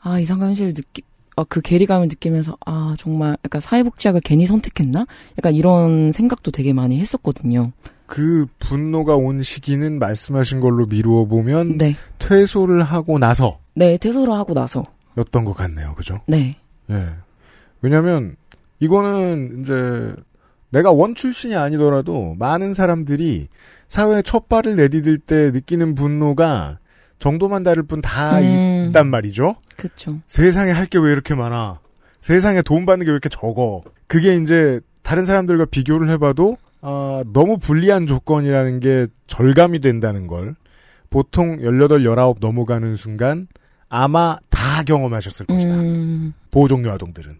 [0.00, 1.02] 아 이상과 현실을 느끼
[1.36, 5.06] 어, 그 괴리감을 느끼면서 아 정말 약간 사회복지학을 괜히 선택했나?
[5.38, 7.72] 약간 이런 생각도 되게 많이 했었거든요.
[8.06, 14.52] 그 분노가 온 시기는 말씀하신 걸로 미루어 보면 네, 퇴소를 하고 나서였던 네 퇴소를 하고
[14.52, 15.94] 나서 것 같네요.
[15.94, 16.20] 그죠?
[16.26, 16.56] 네,
[16.90, 17.06] 예.
[17.80, 18.36] 왜냐면
[18.80, 20.14] 이거는 이제
[20.70, 23.48] 내가 원 출신이 아니더라도 많은 사람들이
[23.88, 26.78] 사회에 첫 발을 내디딜 때 느끼는 분노가
[27.22, 28.86] 정도만 다를 뿐다 음.
[28.88, 29.54] 있단 말이죠.
[29.76, 30.18] 그쵸.
[30.26, 31.78] 세상에 할 게 왜 이렇게 많아?
[32.20, 33.82] 세상에 돈 받는 게 왜 이렇게 적어?
[34.08, 40.56] 그게 이제 다른 사람들과 비교를 해봐도 아, 너무 불리한 조건이라는 게 절감이 된다는 걸
[41.10, 43.46] 보통 18, 19 넘어가는 순간
[43.88, 45.74] 아마 다 경험하셨을 것이다.
[45.74, 47.34] 음, 보호종료 아동들은.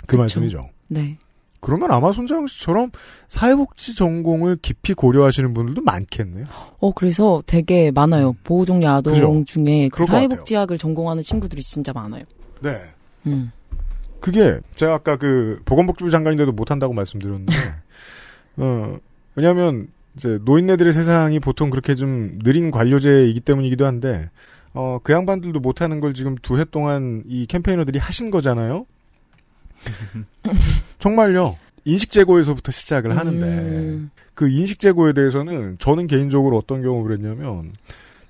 [0.00, 0.18] 그 그쵸.
[0.18, 0.68] 말씀이죠.
[0.88, 1.16] 네.
[1.62, 2.90] 그러면 아마 손자영 씨처럼
[3.28, 6.46] 사회복지 전공을 깊이 고려하시는 분들도 많겠네요.
[6.80, 8.34] 어 그래서 되게 많아요.
[8.44, 9.44] 보호종료 아동 그죠?
[9.46, 12.24] 중에 그 사회복지학을 전공하는 친구들이 진짜 많아요.
[12.60, 12.78] 네.
[13.26, 13.52] 음,
[14.20, 17.54] 그게 제가 아까 그 보건복지부 장관인데도 못한다고 말씀드렸는데
[18.58, 18.98] 어
[19.36, 24.30] 왜냐하면 이제 노인네들의 세상이 보통 그렇게 좀 느린 관료제이기 때문이기도 한데
[24.74, 28.84] 어 그 양반들도 못하는 걸 지금 두 해 동안 이 캠페이너들이 하신 거잖아요.
[31.02, 31.56] 정말요.
[31.84, 37.72] 인식 제고에서부터 시작을 하는데 음, 그 인식 제고에 대해서는 저는 개인적으로 어떤 경험을 했냐면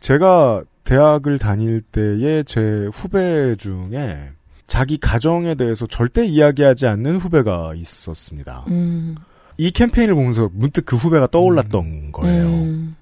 [0.00, 4.30] 제가 대학을 다닐 때의 제 후배 중에
[4.66, 8.64] 자기 가정에 대해서 절대 이야기하지 않는 후배가 있었습니다.
[8.68, 9.16] 음,
[9.58, 12.46] 이 캠페인을 보면서 문득 그 후배가 떠올랐던 거예요.
[12.46, 12.96] 음,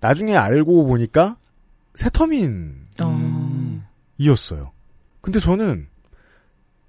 [0.00, 1.36] 나중에 알고 보니까
[1.94, 4.62] 새터민이었어요.
[4.62, 4.72] 어,
[5.20, 5.86] 근데 저는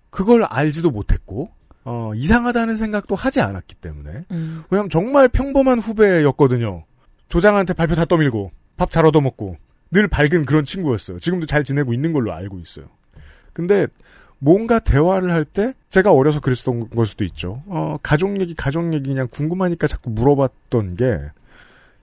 [0.10, 6.84] 그걸 알지도 못했고 어, 이상하다는 생각도 하지 않았기 때문에 음, 왜냐면 정말 평범한 후배였거든요.
[7.30, 9.58] 조장한테 발표 다 떠밀고 밥 잘 얻어먹고
[9.92, 11.20] 늘 밝은 그런 친구였어요.
[11.20, 12.86] 지금도 잘 지내고 있는 걸로 알고 있어요.
[13.54, 13.88] 근데
[14.40, 17.62] 뭔가 대화를 할 때 제가 어려서 그랬던 걸 수도 있죠.
[17.68, 21.20] 어, 가족 얘기 가족 얘기 그냥 궁금하니까 자꾸 물어봤던 게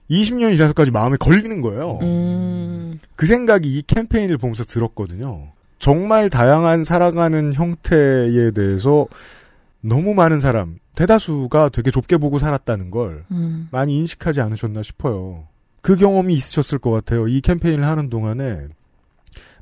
[0.09, 1.99] 20년 지나서까지 마음에 걸리는 거예요.
[2.01, 5.49] 음, 그 생각이 이 캠페인을 보면서 들었거든요.
[5.79, 9.07] 정말 다양한 살아가는 형태에 대해서
[9.81, 15.47] 너무 많은 사람, 대다수가 되게 좁게 보고 살았다는 걸 음, 많이 인식하지 않으셨나 싶어요.
[15.81, 17.27] 그 경험이 있으셨을 것 같아요.
[17.27, 18.67] 이 캠페인을 하는 동안에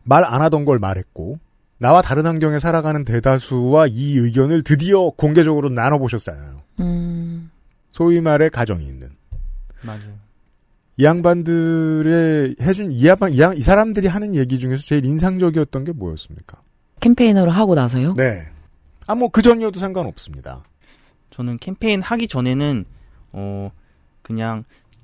[0.03, 1.38] 말 안 하던 걸 말했고,
[1.80, 6.62] 나와 다른 환경에 살아가는 대다수와 이 의견을 드디어 공개적으로 나눠보셨잖아요.
[6.80, 7.51] 음.
[7.91, 9.10] 소위 말해 가정이 있는.
[9.86, 10.17] 맞아요.
[10.99, 15.91] 이 양반들의 해준 이 양반 이, 양- 이 사람들이 하는 얘기 중에서 제일 인상적이었던 게
[15.91, 16.60] 뭐였습니까?
[16.99, 18.15] 캠페인으로 하고 나서요?
[18.15, 18.47] 네.
[19.08, 20.63] 아뭐그 전이어도 상관없습니다.
[21.32, 22.86] 저는 캠페인 하기 전에는
[23.34, 23.72] 어
[24.22, 24.63] 그냥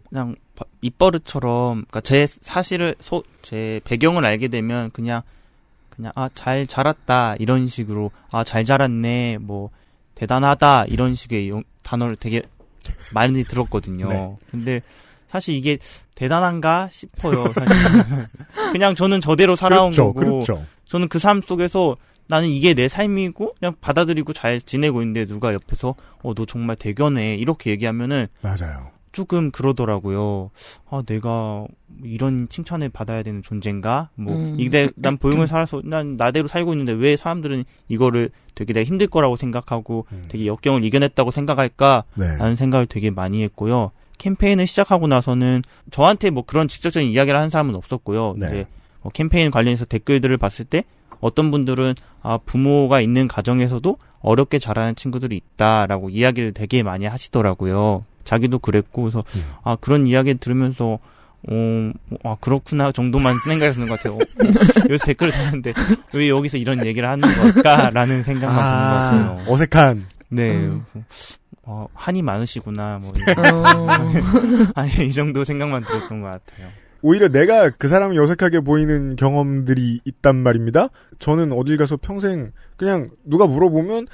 [0.10, 5.22] 그냥 바- 입버릇처럼 그러니까 제 사실을 소, 제 배경을 알게 되면 그냥
[5.90, 9.70] 그냥 아 잘 자랐다 이런 식으로 아 잘 자랐네 뭐
[10.16, 12.42] 대단하다 이런 식의 용- 단어를 되게
[13.14, 14.10] 많이 들었거든요.
[14.10, 14.36] 네.
[14.52, 14.82] 근데
[15.28, 15.78] 사실 이게
[16.16, 17.46] 대단한가 싶어요.
[17.54, 18.28] 사실
[18.72, 20.66] 그냥 저는 저대로 살아온 그렇죠, 거고 그렇죠.
[20.88, 21.96] 저는 그 삶 속에서
[22.28, 27.36] 나는 이게 내 삶이고 그냥 받아들이고 잘 지내고 있는데 누가 옆에서 어 너 정말 대견해
[27.36, 28.92] 이렇게 얘기하면은 맞아요.
[29.12, 30.50] 조금 그러더라고요.
[30.90, 31.66] 아 내가
[32.04, 34.10] 이런 칭찬을 받아야 되는 존재인가?
[34.16, 34.56] 뭐 음.
[34.58, 39.36] 이게 난 보육을 살아서 난 나대로 살고 있는데 왜 사람들은 이거를 되게 내가 힘들 거라고
[39.36, 40.26] 생각하고 음.
[40.30, 42.06] 되게 역경을 이겨냈다고 생각할까?
[42.16, 42.26] 네.
[42.38, 43.92] 라는 생각을 되게 많이 했고요.
[44.18, 48.36] 캠페인을 시작하고 나서는 저한테 뭐 그런 직접적인 이야기를 하는 사람은 없었고요.
[48.40, 48.48] 네.
[48.48, 48.68] 이제
[49.04, 50.86] 뭐 캠페인 관련해서 댓글들을 봤을 때
[51.24, 58.04] 어떤 분들은 아 부모가 있는 가정에서도 어렵게 자라는 친구들이 있다라고 이야기를 되게 많이 하시더라고요.
[58.24, 59.44] 자기도 그랬고 그래서 음.
[59.64, 61.00] 아 그런 이야기 들으면서
[61.50, 61.92] 어,
[62.24, 64.16] 아 그렇구나 정도만 생각했는 것 같아요.
[64.16, 64.20] 어,
[64.90, 65.74] 여기서 댓글을 다는데
[66.14, 69.54] 왜 여기서 이런 얘기를 하는 걸까라는 생각만 드는 것 아, 같아요.
[69.54, 70.06] 어색한.
[70.30, 70.52] 네.
[70.58, 70.86] 음.
[71.66, 73.14] 어, 한이 많으시구나, 뭐.
[73.14, 73.88] 어,
[74.76, 76.68] 아니, 이 정도 생각만 들었던 것 같아요.
[77.04, 80.88] 오히려 내가 그 사람이 어색하게 보이는 경험들이 있단 말입니다.
[81.20, 84.08] 저는 어딜 가서 평생 그냥 누가 물어보면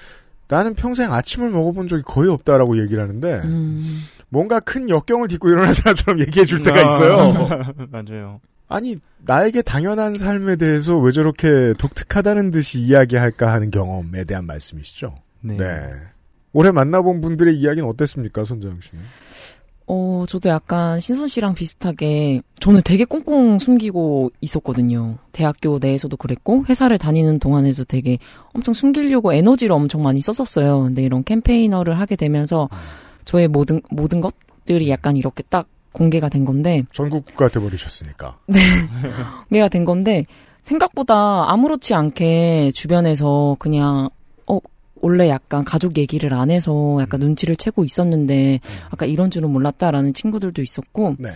[0.48, 4.02] 나는 평생 아침을 먹어본 적이 거의 없다라고 얘기를 하는데 음.
[4.30, 6.96] 뭔가 큰 역경을 딛고 일어난 사람처럼 얘기해 줄 때가 아.
[6.96, 7.48] 있어요.
[7.92, 8.42] 맞아요.
[8.68, 15.14] 아니 나에게 당연한 삶에 대해서 왜 저렇게 독특하다는 듯이 이야기할까 하는 경험에 대한 말씀이시죠.
[15.42, 15.58] 네.
[15.58, 15.92] 네.
[16.54, 19.04] 올해 만나본 분들의 이야기는 어땠습니까, 손정영 씨는?
[19.92, 25.18] 어, 저도 약간 신선 씨랑 비슷하게 저는 되게 꽁꽁 숨기고 있었거든요.
[25.32, 28.20] 대학교 내에서도 그랬고 회사를 다니는 동안에도 되게
[28.54, 30.84] 엄청 숨기려고 에너지를 엄청 많이 썼었어요.
[30.84, 32.70] 근데 이런 캠페이너를 하게 되면서
[33.26, 38.38] 저의 모든 모든 것들이 약간 이렇게 딱 공개가 된 건데 전국 국가 돼 버리셨으니까.
[39.50, 40.28] 공개가 된 건데
[40.62, 44.12] 생각보다 아무렇지 않게 주변에서 그냥
[44.48, 44.60] 어
[45.02, 48.60] 원래 약간 가족 얘기를 안 해서 약간 눈치를 채고 있었는데
[48.90, 51.30] 아까 이런 줄은 몰랐다라는 친구들도 있었고 네.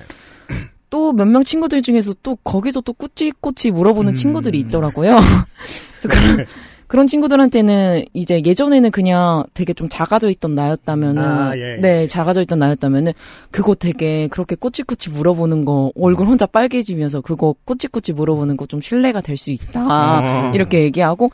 [0.89, 4.13] 또몇 명 친구들 중에서 또 거기서 또 꾸찌꾸찌 물어보는 음.
[4.13, 5.19] 친구들이 있더라고요.
[5.99, 6.45] 그래서 그런,
[6.94, 12.08] 그런 친구들한테는 이제 예전에는 그냥 되게 좀 작아져 있던 나였다면은 아, 예, 네 예.
[12.08, 13.14] 작아져 있던 나였다면은
[13.50, 19.22] 그거 되게 그렇게 꾸찌꾸찌 물어보는 거 얼굴 혼자 빨개지면서 그거 꾸찌꾸찌 물어보는 거 좀 신뢰가
[19.22, 20.52] 될 수 있다 어.
[20.54, 21.32] 이렇게 얘기하고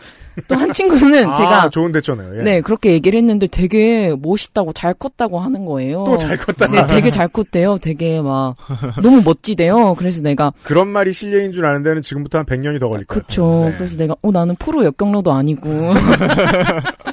[0.47, 2.39] 또 한 친구는 아, 제가 좋은 대처네요.
[2.39, 2.43] 예.
[2.43, 6.05] 네 그렇게 얘기를 했는데 되게 멋있다고 잘 컸다고 하는 거예요.
[6.05, 6.67] 또 잘 컸다.
[6.67, 7.77] 네, 되게 잘 컸대요.
[7.79, 8.55] 되게 막
[9.03, 9.95] 너무 멋지대요.
[9.95, 13.21] 그래서 내가 그런 말이 실례인 줄 아는 데는 지금부터 한 100년이 더 걸릴 거예요.
[13.21, 13.65] 그쵸.
[13.69, 13.73] 네.
[13.77, 15.69] 그래서 내가 어 나는 프로 역경러도 아니 고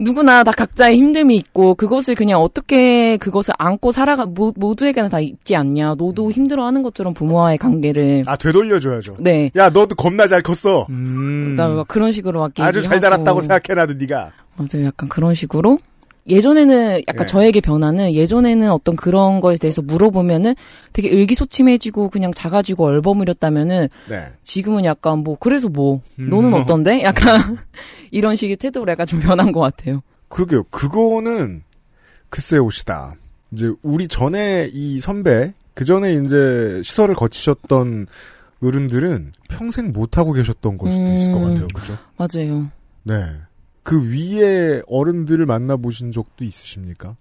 [0.00, 5.56] 누구나 다 각자의 힘듦이 있고 그것을 그냥 어떻게 그것을 안고 살아가 모, 모두에게는 다 있지
[5.56, 5.96] 않냐.
[5.98, 9.16] 너도 힘들어하는 것처럼 부모와의 관계를 아, 되돌려줘야죠.
[9.18, 9.50] 네.
[9.56, 10.86] 야, 너도 겁나 잘 컸어.
[10.90, 11.56] 음.
[11.56, 13.00] 나막 그런 식으로 막 아주 잘.
[13.00, 14.86] 자랐다고 생각해, 나도 네가 맞아요.
[14.86, 15.78] 약간 그런 식으로.
[16.28, 17.26] 예전에는 약간 예.
[17.26, 20.54] 저에게 변화는 예전에는 어떤 그런 거에 대해서 물어보면은
[20.92, 24.26] 되게 의기소침해지고 그냥 작아지고 얼버무렸다면은 네.
[24.44, 26.28] 지금은 약간 뭐 그래서 뭐 음.
[26.28, 27.02] 너는 어떤데?
[27.02, 27.58] 약간
[28.10, 30.02] 이런 식의 태도로 약간 좀 변한 것 같아요.
[30.28, 30.64] 그러게요.
[30.64, 31.62] 그거는
[32.28, 33.14] 글쎄 옷이다.
[33.52, 38.06] 이제 우리 전에 이 선배 그 전에 이제 시설을 거치셨던
[38.62, 41.48] 어른들은 평생 못 하고 계셨던 걸 수도 있을 것 음.
[41.48, 41.68] 같아요.
[41.74, 41.96] 그죠?
[42.16, 42.70] 맞아요.
[43.04, 43.14] 네.
[43.88, 47.16] 그 위에 어른들을 만나보신 적도 있으십니까?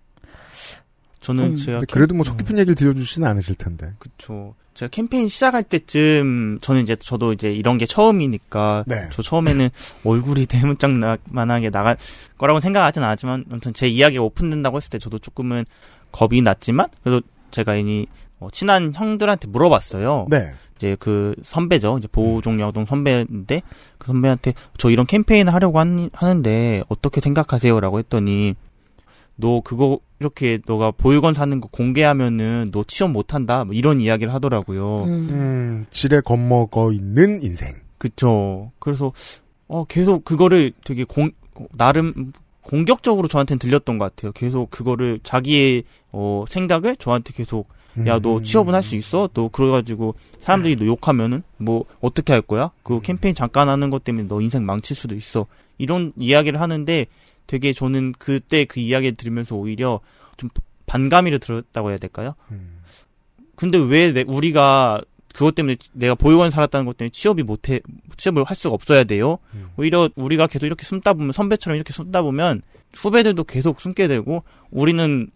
[1.22, 1.56] 저는 음.
[1.56, 3.94] 제가 그래도 뭐속 깊은 얘기를 들려주시진 않으실 텐데.
[4.00, 4.54] 그쵸.
[4.74, 9.08] 제가 캠페인 시작할 때쯤 저는 이제 저도 이제 이런 게 처음이니까 네.
[9.14, 9.70] 저 처음에는
[10.04, 11.96] 얼굴이 대문짝만하게 나갈
[12.38, 15.64] 거라고 생각하진 않았지만 아무튼 제 이야기가 오픈된다고 했을 때 저도 조금은
[16.12, 18.08] 겁이 났지만 그래도 제가 이미
[18.40, 20.28] 어, 친한 형들한테 물어봤어요.
[20.30, 20.54] 네.
[20.78, 21.98] 이제 그 선배죠.
[22.00, 23.62] 이제 보호종야동 선배인데
[23.98, 28.56] 그 선배한테 저 이런 캠페인 하려고 한- 하는데 어떻게 생각하세요라고 했더니
[29.36, 33.66] 너 그거 이렇게 너가 보육원 사는 거 공개하면은 너 취업 못 한다.
[33.66, 35.04] 뭐 이런 이야기를 하더라고요.
[35.04, 35.28] 음.
[35.30, 37.76] 음, 지레 겁먹어 있는 인생.
[38.00, 38.72] 그쵸.
[38.80, 39.12] 그래서
[39.68, 41.32] 어 계속 그거를 되게 공
[41.74, 44.32] 나름 공격적으로 저한테는 들렸던 것 같아요.
[44.34, 47.70] 계속 그거를 자기의 어 생각을 저한테 계속
[48.06, 48.44] 야너 음.
[48.44, 49.30] 취업은 할 수 있어?
[49.34, 52.72] 너 그래가지고 사람들이 너 욕하면은 뭐 어떻게 할 거야?
[52.84, 55.48] 그 캠페인 잠깐 하는 것 때문에 너 인생 망칠 수도 있어.
[55.78, 57.06] 이런 이야기를 하는데
[57.48, 60.00] 되게 저는 그때 그 이야기 들으면서 오히려
[60.38, 60.50] 좀
[60.86, 62.36] 반감이를 들었다고 해야 될까요?
[62.52, 62.80] 음.
[63.56, 65.02] 근데 왜 내, 우리가
[65.34, 67.80] 그것 때문에 내가 보육원 살았다는 것 때문에 취업이 못해
[68.18, 69.38] 취업을 할 수가 없어야 돼요.
[69.54, 69.70] 음.
[69.78, 72.62] 오히려 우리가 계속 이렇게 숨다 보면 선배처럼 이렇게 숨다 보면
[72.96, 75.30] 후배들도 계속 숨게 되고 우리는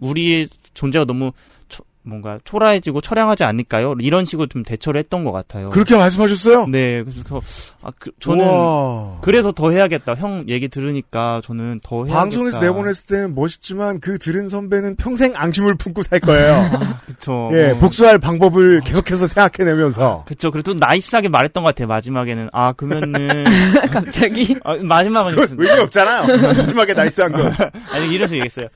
[0.00, 1.32] 우리의 존재가 너무
[1.63, 1.63] 저-
[2.06, 3.94] 뭔가 초라해지고 처량하지 않을까요?
[4.00, 5.70] 이런 식으로 좀 대처를 했던 것 같아요.
[5.70, 6.66] 그렇게 말씀하셨어요?
[6.66, 7.40] 네, 그래서
[7.82, 9.20] 아, 그, 저는 우와.
[9.22, 10.14] 그래서 더 해야겠다.
[10.14, 12.18] 형 얘기 들으니까 저는 더 해야겠다.
[12.18, 16.70] 방송에서 내보냈을 때는 멋있지만 그 들은 선배는 평생 앙심을 품고 살 거예요.
[17.06, 17.48] 그쵸.
[17.54, 17.78] 예, 어.
[17.78, 20.24] 복수할 방법을 계속해서 생각해내면서.
[20.26, 20.50] 그쵸.
[20.50, 21.88] 그래도 나이스하게 말했던 것 같아요.
[21.88, 23.44] 마지막에는 아 그러면은
[23.90, 26.36] 갑자기 아, 마지막은 의미 없잖아요.
[26.54, 27.50] 마지막에 나이스한 거.
[27.92, 28.68] 아니 이런 식으로 얘기했어요.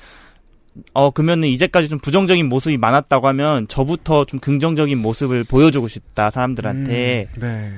[0.95, 7.29] 어 그러면은 이제까지 좀 부정적인 모습이 많았다고 하면 저부터 좀 긍정적인 모습을 보여주고 싶다 사람들한테
[7.37, 7.73] 음, 네.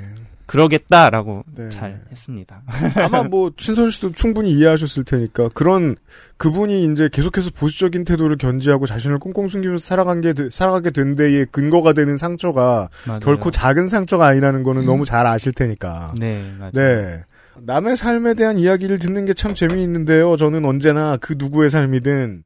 [0.46, 1.68] 그러겠다라고 네.
[1.70, 2.62] 잘 했습니다.
[3.04, 5.94] 아마 뭐 신선 씨도 충분히 이해하셨을 테니까 그런
[6.38, 11.44] 그분이 이제 계속해서 보수적인 태도를 견지하고 자신을 꽁꽁 숨기면서 살아간 게 되- 살아가게 된 데에
[11.52, 13.20] 근거가 되는 상처가 맞아요.
[13.20, 14.86] 결코 작은 상처가 아니라는 거는 음.
[14.86, 16.14] 너무 잘 아실 테니까.
[16.18, 16.72] 네 맞아요.
[16.72, 17.22] 네.
[17.62, 20.36] 남의 삶에 대한 이야기를 듣는 게 참 재미있는데요.
[20.36, 22.42] 저는 언제나 그 누구의 삶이든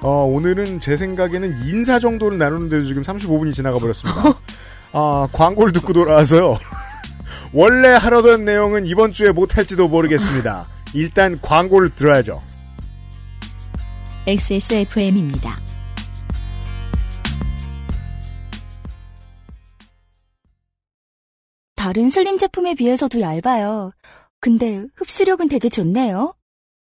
[0.00, 4.22] 어, 오늘은 제 생각에는 인사 정도를 나누는데도 지금 35분이 지나가 버렸습니다.
[4.92, 6.56] 아, 광고를 듣고 돌아와서요.
[7.52, 10.68] 원래 하려던 내용은 이번 주에 못할지도 모르겠습니다.
[10.94, 12.42] 일단 광고를 들어야죠.
[14.26, 15.58] XSFM입니다.
[21.74, 23.92] 다른 슬림 제품에 비해서도 얇아요.
[24.40, 26.34] 근데 흡수력은 되게 좋네요.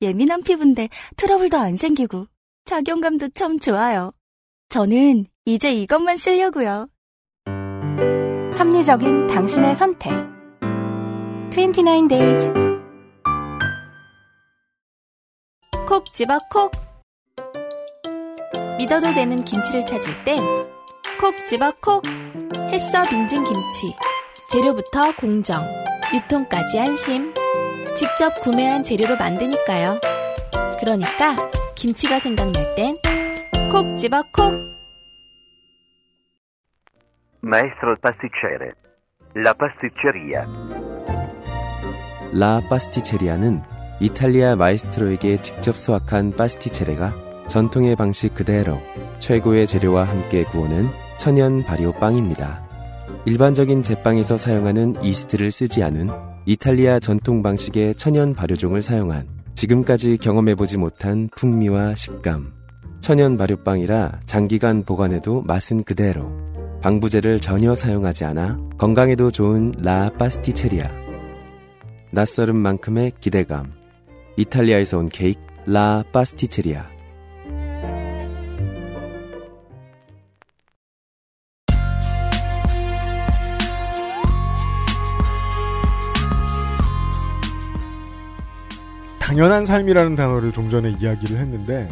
[0.01, 2.27] 예민한 피부인데 트러블도 안 생기고
[2.65, 4.11] 착용감도 참 좋아요.
[4.69, 6.87] 저는 이제 이것만 쓰려고요.
[8.57, 10.11] 합리적인 당신의 선택.
[11.51, 12.51] 29 days.
[15.87, 16.71] 콕 집어 콕.
[18.79, 20.41] 믿어도 되는 김치를 찾을 땐
[21.21, 22.03] 콕 집어 콕.
[22.71, 23.95] 햇서 빙진 김치.
[24.51, 25.61] 재료부터 공정,
[26.13, 27.31] 유통까지 안심.
[27.95, 29.99] 직접 구매한 재료로 만드니까요.
[30.79, 31.35] 그러니까
[31.75, 32.95] 김치가 생각날 땐
[33.69, 34.53] 콕 집어 콕.
[37.43, 38.71] Maestro pasticcere.
[39.35, 40.45] La pasticceria.
[42.33, 43.61] 라 파스티체리아는
[43.99, 47.13] 이탈리아 마에스트로에게 직접 수학한 pasticcere가
[47.47, 48.79] 전통의 방식 그대로
[49.19, 50.85] 최고의 재료와 함께 구워낸
[51.17, 52.65] 천연 발효 빵입니다.
[53.25, 56.09] 일반적인 제빵에서 사용하는 이스트를 쓰지 않은
[56.45, 62.45] 이탈리아 전통 방식의 천연 발효종을 사용한 지금까지 경험해보지 못한 풍미와 식감.
[63.01, 66.31] 천연 발효빵이라 장기간 보관해도 맛은 그대로.
[66.81, 70.89] 방부제를 전혀 사용하지 않아 건강에도 좋은 라 파스티체리아.
[72.11, 73.73] 낯설은 만큼의 기대감.
[74.37, 76.94] 이탈리아에서 온 케이크 라 파스티체리아.
[89.35, 91.89] 당연한 삶이라는 단어를 좀 전에 이야기를 했는데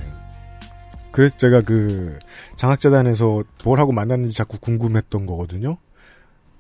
[1.12, 2.18] 그래서 제가 그
[2.56, 5.76] 장학재단에서 뭘 하고 만났는지 자꾸 궁금했던 거거든요.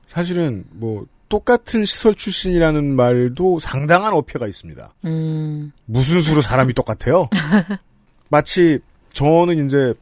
[0.06, 4.94] 사실은 뭐 똑같은 시설 출신이라는 말도 상당한 어폐가 있습니다.
[5.06, 7.30] 음, 무슨 수로 사람이 똑같아요?
[8.28, 8.80] 마치
[9.14, 9.94] 저는 이제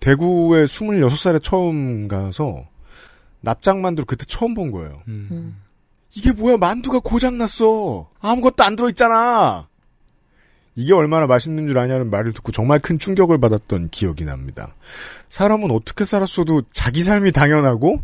[0.00, 2.64] 대구에 26살에 처음 가서
[3.42, 5.02] 납작 만두를 그때 처음 본 거예요.
[5.06, 5.60] 음.
[6.16, 8.08] 이게 뭐야 만두가 고장 났어.
[8.22, 9.68] 아무것도 안 들어 있잖아.
[10.76, 14.74] 이게 얼마나 맛있는 줄 아냐는 말을 듣고 정말 큰 충격을 받았던 기억이 납니다.
[15.28, 18.00] 사람은 어떻게 살았어도 자기 삶이 당연하고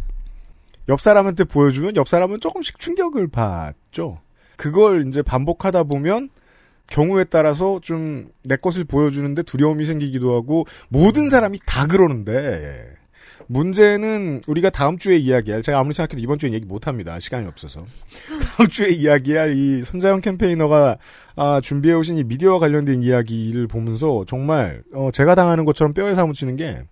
[0.88, 4.20] 옆 사람한테 보여주면 옆 사람은 조금씩 충격을 받죠.
[4.56, 6.30] 그걸 이제 반복하다 보면
[6.88, 12.96] 경우에 따라서 좀 내 것을 보여주는데 두려움이 생기기도 하고 모든 사람이 다 그러는데
[13.50, 17.18] 문제는 우리가 다음 주에 이야기할 제가 아무리 생각해도 이번 주에 얘기 못합니다.
[17.18, 17.84] 시간이 없어서.
[18.56, 20.98] 다음 주에 이야기할 이 손자영 캠페이너가
[21.34, 26.56] 아, 준비해 오신 이 미디어와 관련된 이야기를 보면서 정말 어, 제가 당하는 것처럼 뼈에 사무치는
[26.56, 26.84] 게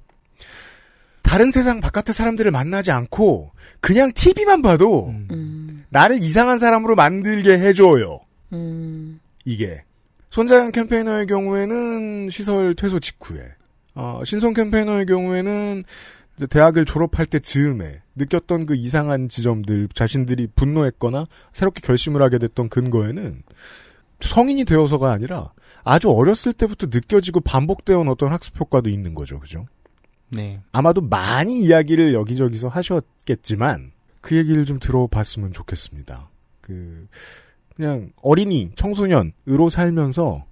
[1.23, 8.19] 다른 세상 바깥의 사람들을 만나지 않고 그냥 TV만 봐도 음, 나를 이상한 사람으로 만들게 해줘요.
[8.53, 9.85] 음, 이게.
[10.31, 13.43] 손자연 캠페이너의 경우에는 시설 퇴소 직후에.
[13.95, 15.85] 어, 신성 캠페이너의 경우에는
[16.47, 23.43] 대학을 졸업할 때 즈음에 느꼈던 그 이상한 지점들 자신들이 분노했거나 새롭게 결심을 하게 됐던 근거에는
[24.21, 25.53] 성인이 되어서가 아니라
[25.85, 29.67] 아주 어렸을 때부터 느껴지고 반복되어 온 어떤 학습 효과도 있는 거죠, 그죠?
[30.29, 30.61] 네.
[30.73, 36.29] 아마도 많이 이야기를 여기저기서 하셨겠지만 그 얘기를 좀 들어봤으면 좋겠습니다.
[36.61, 37.07] 그
[37.75, 40.45] 그냥 어린이 청소년으로 살면서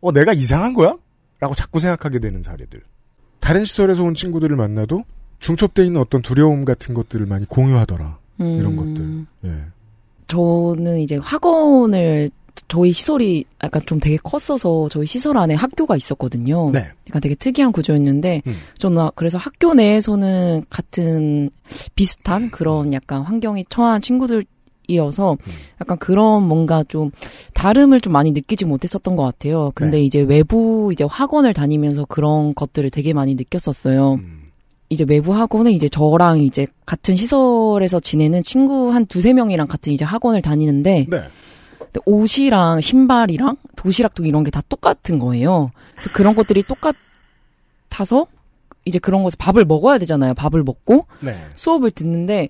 [0.00, 0.96] 어 내가 이상한 거야?
[1.40, 2.82] 라고 자꾸 생각하게 되는 사례들.
[3.40, 5.04] 다른 시설에서 온 친구들을 만나도
[5.38, 8.18] 중첩돼 있는 어떤 두려움 같은 것들을 많이 공유하더라.
[8.40, 8.56] 음.
[8.58, 9.26] 이런 것들.
[9.44, 9.62] 예.
[10.26, 12.30] 저는 이제 학원을
[12.66, 16.70] 저희 시설이 약간 좀 되게 컸어서 저희 시설 안에 학교가 있었거든요.
[16.70, 16.80] 네.
[17.04, 18.56] 그러니까 되게 특이한 구조였는데 음.
[18.78, 21.50] 저는 그래서 학교 내에서는 같은
[21.94, 24.44] 비슷한 그런 약간 환경에 처한 친구들
[24.88, 25.52] 이어서 음.
[25.80, 27.10] 약간 그런 뭔가 좀
[27.54, 29.70] 다름을 좀 많이 느끼지 못했었던 것 같아요.
[29.74, 30.04] 근데 네.
[30.04, 34.14] 이제 외부 이제 학원을 다니면서 그런 것들을 되게 많이 느꼈었어요.
[34.14, 34.37] 음.
[34.90, 40.04] 이제 외부 학원에 이제 저랑 이제 같은 시설에서 지내는 친구 한 두세 명이랑 같은 이제
[40.04, 41.22] 학원을 다니는데 네.
[42.06, 45.70] 옷이랑 신발이랑 도시락도 이런 게 다 똑같은 거예요.
[45.94, 48.26] 그래서 그런 것들이 똑같아서
[48.84, 50.34] 이제 그런 것을 밥을 먹어야 되잖아요.
[50.34, 51.34] 밥을 먹고 네.
[51.54, 52.48] 수업을 듣는데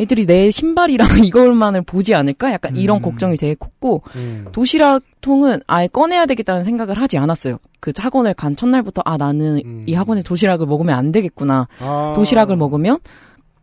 [0.00, 2.52] 애들이 내 신발이랑 이걸만을 보지 않을까?
[2.52, 3.02] 약간 이런 음.
[3.02, 4.46] 걱정이 되게 컸고 음.
[4.52, 7.58] 도시락 통은 아예 꺼내야 되겠다는 생각을 하지 않았어요.
[7.80, 9.84] 그 학원을 간 첫날부터 아 나는 음.
[9.86, 11.68] 이 학원에 도시락을 먹으면 안 되겠구나.
[11.80, 12.14] 아.
[12.16, 12.98] 도시락을 먹으면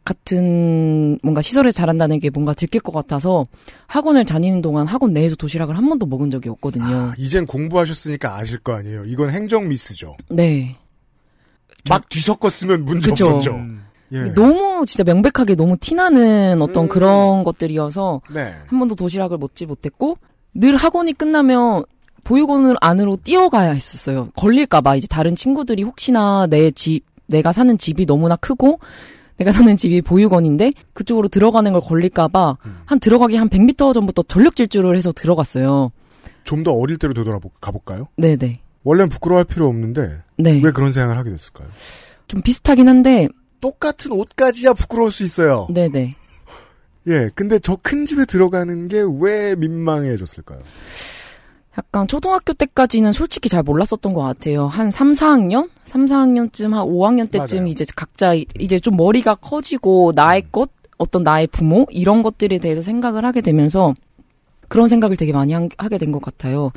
[0.04, 3.46] 같은 뭔가 시설에서 자란다는 게 뭔가 들킬 것 같아서
[3.88, 6.86] 학원을 다니는 동안 학원 내에서 도시락을 한 번도 먹은 적이 없거든요.
[6.86, 9.04] 아, 이젠 공부하셨으니까 아실 거 아니에요.
[9.06, 10.16] 이건 행정 미스죠.
[10.30, 10.78] 네.
[11.90, 13.26] 막 뒤섞었으면 문제 그쵸.
[13.26, 13.56] 없었죠.
[13.56, 13.87] 음.
[14.12, 14.34] 예.
[14.34, 16.88] 너무 진짜 명백하게 너무 티나는 어떤 음.
[16.88, 18.54] 그런 것들이어서 네.
[18.68, 20.18] 한 번도 도시락을 먹지 못했고
[20.54, 21.84] 늘 학원이 끝나면
[22.24, 24.30] 보육원 안으로 뛰어가야 했었어요.
[24.36, 28.80] 걸릴까봐 이제 다른 친구들이 혹시나 내 집, 내가 사는 집이 너무나 크고
[29.38, 32.78] 내가 사는 집이 보육원인데 그쪽으로 들어가는 걸 걸릴까봐 음.
[32.86, 35.92] 한 들어가기 한 100m 전부터 전력 질주를 해서 들어갔어요.
[36.44, 38.08] 좀 더 어릴 때로 되돌아 가볼까요?
[38.16, 38.62] 네네.
[38.84, 40.62] 원래는 부끄러워할 필요 없는데 네.
[40.64, 41.68] 왜 그런 생각을 하게 됐을까요?
[42.28, 43.28] 좀 비슷하긴 한데
[43.62, 45.68] 똑같은 옷까지야 부끄러울 수 있어요.
[45.74, 46.16] 네네.
[47.08, 50.60] 예, 근데 저 큰 집에 들어가는 게 왜 민망해졌을까요?
[51.78, 54.66] 약간 초등학교 때까지는 솔직히 잘 몰랐었던 것 같아요.
[54.66, 55.70] 한 3, 4학년?
[55.84, 57.68] 3, 4학년쯤, 한 5학년 때쯤 맞아요.
[57.70, 60.50] 이제 각자 이- 이제 좀 머리가 커지고 나의 음.
[60.52, 61.86] 것, 어떤 나의 부모?
[61.92, 63.94] 이런 것들에 대해서 생각을 하게 되면서
[64.68, 66.72] 그런 생각을 되게 많이 한- 하게 된 것 같아요.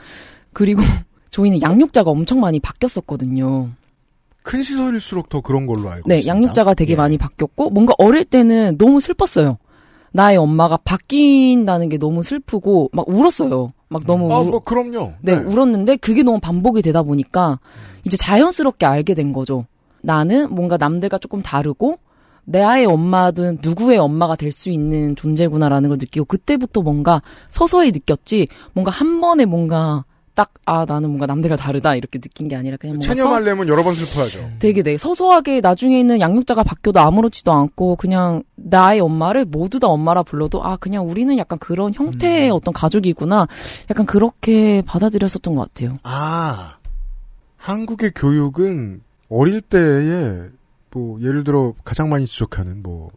[0.53, 0.83] 그리고
[1.31, 3.71] 저희는 양육자가 엄청 많이 바뀌었었거든요.
[4.43, 6.35] 큰 시설일수록 더 그런 걸로 알고 네, 있습니다.
[6.35, 6.97] 양육자가 되게 예.
[6.97, 9.59] 많이 바뀌었고 뭔가 어릴 때는 너무 슬펐어요.
[10.13, 13.71] 나의 엄마가 바뀐다는 게 너무 슬프고 막 울었어요.
[13.89, 15.13] 막 너무 아, 울- 뭐 그럼요.
[15.21, 17.59] 네, 울었는데 그게 너무 반복이 되다 보니까
[18.05, 19.67] 이제 자연스럽게 알게 된 거죠.
[20.03, 21.99] 나는 뭔가 남들과 조금 다르고
[22.45, 28.49] 내 아의 엄마든 누구의 엄마가 될 수 있는 존재구나라는 걸 느끼고 그때부터 뭔가 서서히 느꼈지
[28.73, 30.05] 뭔가 한 번에 뭔가
[30.41, 34.53] 딱 아 나는 뭔가 남들과 다르다 이렇게 느낀 게 아니라 그냥 체념하려면 여러 번 슬퍼하죠.
[34.61, 40.63] 되게 네 서서하게 나중에는 양육자가 바뀌어도 아무렇지도 않고 그냥 나의 엄마를 모두 다 엄마라 불러도
[40.65, 43.49] 아 그냥 우리는 약간 그런 형태의 어떤 가족이구나
[43.91, 45.97] 약간 그렇게 받아들였었던 것 같아요.
[46.05, 46.77] 아,
[47.57, 50.47] 한국의 교육은 어릴 때에
[50.93, 53.11] 뭐 예를 들어 가장 많이 지적하는 뭐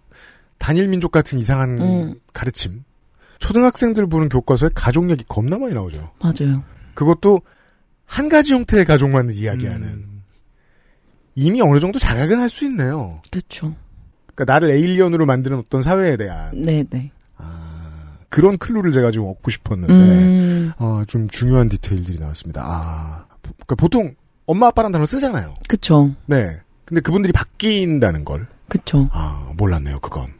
[0.58, 2.16] 단일 민족 같은 이상한 음.
[2.34, 2.84] 가르침.
[3.38, 6.10] 초등학생들 보는 교과서에 가족 얘기 겁나 많이 나오죠.
[6.20, 6.64] 맞아요.
[6.94, 7.42] 그것도
[8.06, 9.88] 한 가지 형태의 가족만 이야기하는.
[9.88, 10.24] 음.
[11.36, 13.22] 이미 어느 정도 자각은 할 수 있네요.
[13.32, 13.76] 그렇죠.
[14.34, 17.12] 그러니까 나를 에일리언으로 만드는 어떤 사회에 대한 네, 네.
[18.30, 22.64] 그런 클루를 제가 지금 얻고 싶었는데 음, 어, 좀 중요한 디테일들이 나왔습니다.
[22.66, 24.16] 아, 그러니까 보통
[24.48, 25.54] 엄마 아빠란 단어 쓰잖아요.
[25.68, 26.16] 그쵸.
[26.26, 26.60] 네.
[26.86, 29.08] 근데 그분들이 바뀐다는 걸 그쵸.
[29.12, 30.00] 아, 몰랐네요.
[30.00, 30.34] 그건.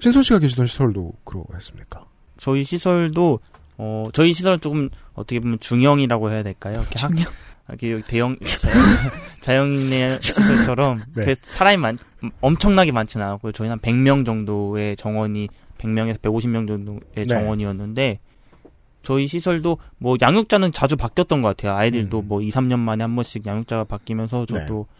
[0.00, 2.06] 신선 씨가 계시던 시설도 그러했습니까?
[2.38, 3.40] 저희 시설도
[3.78, 6.80] 어 저희 시설은 조금 어떻게 보면 중형이라고 해야 될까요?
[6.80, 7.26] 이렇게 학- 중형.
[7.68, 8.36] 이렇게 대형
[9.40, 11.24] 자영인의 시설처럼 네.
[11.24, 11.98] 그 사람이 많
[12.40, 13.52] 엄청나게 많지는 않았고요.
[13.52, 15.48] 저희는 한 100명 정도의 정원이
[15.78, 17.26] 100명에서 150명 정도의 네.
[17.26, 18.20] 정원이었는데
[19.02, 21.76] 저희 시설도 뭐 양육자는 자주 바뀌었던 것 같아요.
[21.76, 22.28] 아이들도 음.
[22.28, 24.96] 뭐 2, 3년 만에 한 번씩 양육자가 바뀌면서 저도 네.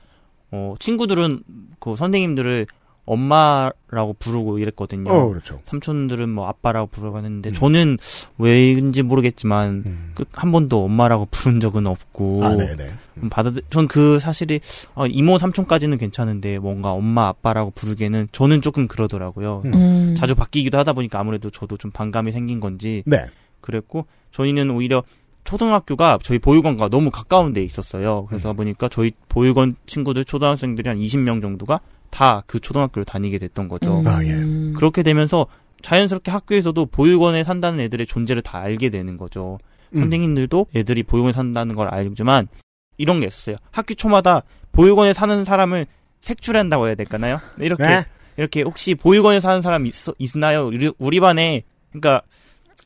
[0.52, 1.42] 어 친구들은
[1.80, 2.66] 그 선생님들을
[3.06, 5.10] 엄마라고 부르고 이랬거든요.
[5.10, 5.60] 어, 그렇죠.
[5.64, 7.52] 삼촌들은 뭐 아빠라고 부르고 하는데 음.
[7.54, 7.98] 저는
[8.38, 10.14] 왜인지 모르겠지만 음.
[10.14, 12.88] 그한 번도 엄마라고 부른 적은 없고 아, 네네.
[13.20, 14.60] 좀 받아들 전 그 사실이
[14.94, 19.62] 어, 이모 삼촌까지는 괜찮은데 뭔가 엄마 아빠라고 부르기에는 저는 조금 그러더라고요.
[19.66, 19.74] 음.
[19.74, 20.14] 음.
[20.16, 23.24] 자주 바뀌기도 하다 보니까 아무래도 저도 좀 반감이 생긴 건지 네.
[23.60, 25.02] 그랬고 저희는 오히려
[25.44, 28.26] 초등학교가 저희 보육원과 너무 가까운 데 있었어요.
[28.28, 31.80] 그래서 보니까 저희 보육원 친구들 초등학생들이 한 20명 정도가
[32.10, 34.02] 다 그 초등학교를 다니게 됐던 거죠.
[34.06, 34.32] 아, 예.
[34.32, 34.74] 음.
[34.76, 35.46] 그렇게 되면서
[35.82, 39.58] 자연스럽게 학교에서도 보육원에 산다는 애들의 존재를 다 알게 되는 거죠.
[39.94, 40.00] 음.
[40.00, 42.48] 선생님들도 애들이 보육원에 산다는 걸 알지만
[42.96, 43.56] 이런 게 있었어요.
[43.70, 44.42] 학교 초마다
[44.72, 45.86] 보육원에 사는 사람을
[46.20, 47.40] 색출한다고 해야 될까나요?
[47.58, 48.04] 이렇게 네.
[48.36, 50.66] 이렇게 혹시 보육원에 사는 사람 있, 있나요?
[50.66, 52.22] 우리, 우리 반에 그러니까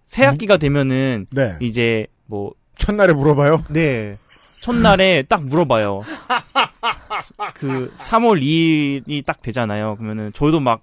[0.07, 1.57] 새 학기가 되면은 네.
[1.61, 3.65] 이제 뭐 첫날에 물어봐요.
[3.71, 4.17] 네.
[4.61, 6.03] 첫날에 딱 물어봐요.
[7.55, 9.97] 그 3월 2일이 딱 되잖아요.
[9.97, 10.83] 그러면은 저도 막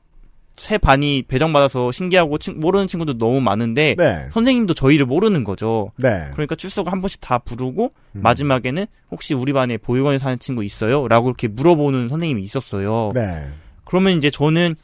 [0.59, 4.28] 새 반이 배정받아서 신기하고 친- 모르는 친구도 너무 많은데 네.
[4.32, 5.91] 선생님도 저희를 모르는 거죠.
[5.97, 6.30] 네.
[6.34, 8.21] 그러니까 출석 한 번씩 다 부르고 음.
[8.23, 11.07] 마지막에는 혹시 우리 반에 보육원에 사는 친구 있어요?
[11.07, 13.11] 라고 이렇게 물어보는 선생님이 있었어요.
[13.13, 13.45] 네.
[13.86, 14.75] 그러면 이제 저는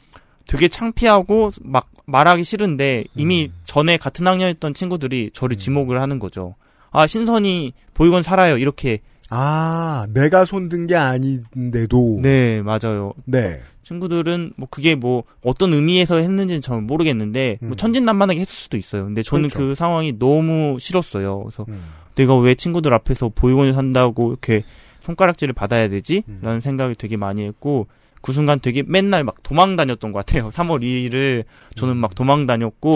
[0.46, 3.54] 되게 창피하고 막 말하기 싫은데 이미 음.
[3.64, 6.54] 전에 같은 학년이었던 친구들이 저를 지목을 하는 거죠.
[6.94, 8.56] 아, 신선이 보육원 살아요.
[8.56, 9.00] 이렇게.
[9.28, 12.20] 아, 내가 손든 게 아닌데도.
[12.22, 13.12] 네, 맞아요.
[13.24, 13.60] 네.
[13.82, 17.76] 친구들은 뭐 그게 뭐 어떤 의미에서 했는지는 저는 모르겠는데 뭐 음.
[17.76, 19.04] 천진난만하게 했을 수도 있어요.
[19.04, 19.58] 근데 저는 그렇죠.
[19.58, 21.40] 그 상황이 너무 싫었어요.
[21.40, 21.82] 그래서 음.
[22.14, 24.62] 내가 왜 친구들 앞에서 보육원에 산다고 이렇게
[25.00, 26.22] 손가락질을 받아야 되지?
[26.28, 26.38] 음.
[26.42, 27.88] 라는 생각을 되게 많이 했고
[28.22, 30.48] 그 순간 되게 맨날 막 도망 다녔던 것 같아요.
[30.54, 32.92] 3월 2일을 저는 막 도망 다녔고?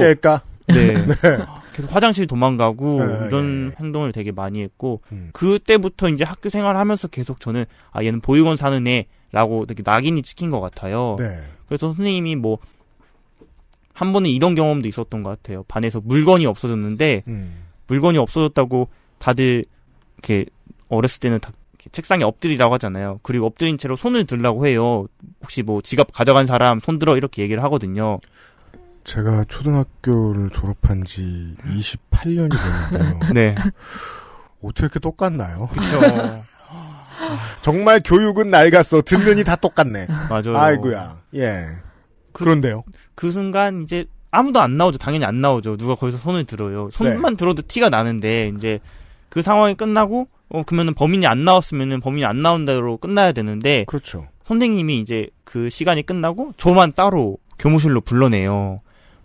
[0.68, 0.94] 네.
[1.04, 1.38] 네.
[1.78, 3.82] 계속 화장실 도망가고 네, 이런 예.
[3.82, 5.30] 행동을 되게 많이 했고 음.
[5.32, 10.60] 그때부터 이제 학교 생활하면서 계속 저는 아 얘는 보육원 사는 애라고 되게 낙인이 찍힌 것
[10.60, 11.16] 같아요.
[11.18, 11.40] 네.
[11.66, 12.58] 그래서 선생님이 뭐
[13.98, 15.64] 한 번은 이런 경험도 있었던 것 같아요.
[15.66, 17.64] 반에서 물건이 없어졌는데 음.
[17.88, 19.64] 물건이 없어졌다고 다들
[20.14, 20.46] 이렇게
[20.88, 21.50] 어렸을 때는 다
[21.90, 23.18] 책상에 엎드리라고 하잖아요.
[23.24, 25.08] 그리고 엎드린 채로 손을 들라고 해요.
[25.42, 28.20] 혹시 뭐 지갑 가져간 사람 손 들어 이렇게 얘기를 하거든요.
[29.08, 32.50] 제가 초등학교를 졸업한 지 28년이
[32.90, 33.20] 됐는데요.
[33.32, 33.54] 네.
[34.62, 35.68] 어떻게 이렇게 똑같나요?
[35.72, 36.42] 그렇죠.
[37.62, 39.00] 정말 교육은 낡았어.
[39.00, 40.08] 듣는이 다 똑같네.
[40.28, 40.58] 맞아요.
[40.58, 41.22] 아이고야.
[41.36, 41.64] 예.
[42.32, 42.84] 그런데요.
[43.14, 44.98] 그 순간 이제 아무도 안 나오죠.
[44.98, 45.78] 당연히 안 나오죠.
[45.78, 46.90] 누가 거기서 손을 들어요.
[46.92, 48.78] 손만 들어도 티가 나는데 이제
[49.30, 54.28] 그 상황이 끝나고 어 그러면은 범인이 안 나왔으면은 범인이 안 나온 대로 끝나야 되는데 그렇죠.
[54.44, 58.80] 선생님이 이제 그 시간이 끝나고 저만 따로 교무실로 불러내요.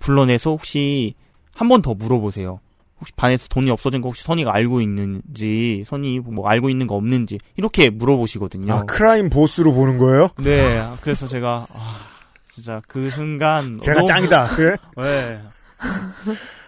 [0.07, 1.15] 불러내서 혹시
[1.55, 2.59] 한 번 더 물어보세요.
[2.99, 7.39] 혹시 반에서 돈이 없어진 거 혹시 선이가 알고 있는지, 선이 뭐 알고 있는 거 없는지
[7.57, 8.73] 이렇게 물어보시거든요.
[8.73, 10.29] 아, 크라임 보스로 보는 거예요?
[10.37, 11.99] 네, 그래서 제가 아,
[12.49, 14.47] 진짜 그 순간 제가 너무- 짱이다.
[14.55, 14.75] 그래?
[14.97, 15.41] 네,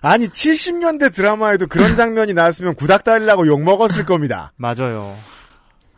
[0.02, 4.52] 아니, 70년대 드라마에도 그런 장면이 나왔으면 구닥다리라고 욕 먹었을 겁니다.
[4.58, 5.16] 맞아요.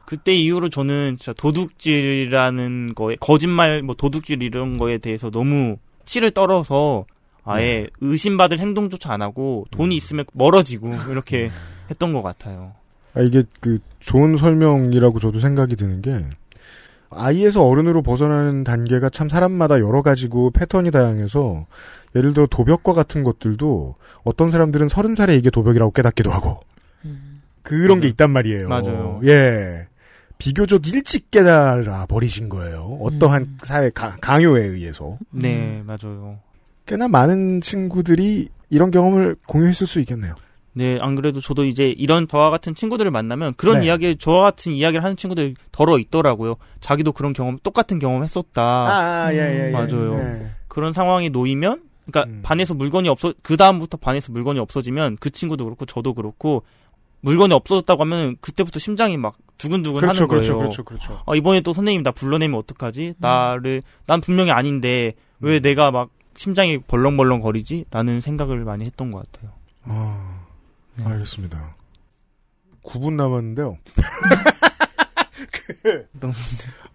[0.05, 7.05] 그때 이후로 저는 진짜 도둑질이라는 거에 거짓말 뭐 도둑질 이런 거에 대해서 너무 치를 떨어서
[7.48, 11.52] 아예 의심받을 행동조차 안 하고 돈이 있으면 멀어지고 이렇게
[11.89, 12.74] 했던 것 같아요.
[13.14, 16.26] 아, 이게 그 좋은 설명이라고 저도 생각이 드는 게
[17.10, 21.66] 아이에서 어른으로 벗어나는 단계가 참 사람마다 여러 가지고 패턴이 다양해서
[22.16, 26.60] 예를 들어 도벽과 같은 것들도 어떤 사람들은 서른 살에 이게 도벽이라고 깨닫기도 하고
[27.64, 28.68] 그런 게 있단 말이에요.
[28.70, 29.22] 맞아요.
[29.26, 29.88] 예.
[30.38, 32.98] 비교적 일찍 깨달아 버리신 거예요.
[33.02, 35.18] 어떠한 사회 가- 강요에 의해서.
[35.32, 36.39] 네, 맞아요.
[36.88, 40.33] 꽤나 많은 친구들이 이런 경험을 공유했을 수 있겠네요.
[40.73, 43.88] 네, 안 그래도 저도 이제 이런 저와 같은 친구들을 만나면 그런 네.
[43.88, 46.55] 이야기, 저와 같은 이야기를 하는 친구들이 덜어 있더라고요.
[46.79, 48.61] 자기도 그런 경험, 똑같은 경험 했었다.
[48.61, 49.71] 아, 예, 예, 예.
[49.71, 50.19] 맞아요.
[50.19, 50.49] 예.
[50.67, 52.41] 그런 상황이 놓이면, 그러니까 음.
[52.43, 56.63] 반에서 물건이 없어, 그 다음부터 반에서 물건이 없어지면 그 친구도 그렇고 저도 그렇고
[57.21, 60.41] 물건이 없어졌다고 하면 그때부터 심장이 막 두근두근 그렇죠, 하는 거예요.
[60.41, 61.23] 그렇죠, 그렇죠, 그렇죠.
[61.25, 63.15] 아, 이번에 또 선생님 나 불러내면 어떡하지?
[63.17, 67.85] 나를, 난 분명히 아닌데 왜 내가 막 심장이 벌렁벌렁 거리지?
[67.91, 69.51] 라는 생각을 많이 했던 것 같아요.
[69.83, 70.45] 아,
[70.95, 71.03] 네.
[71.05, 71.75] 알겠습니다.
[72.83, 73.77] 9분 남았는데요.
[75.81, 76.07] 그,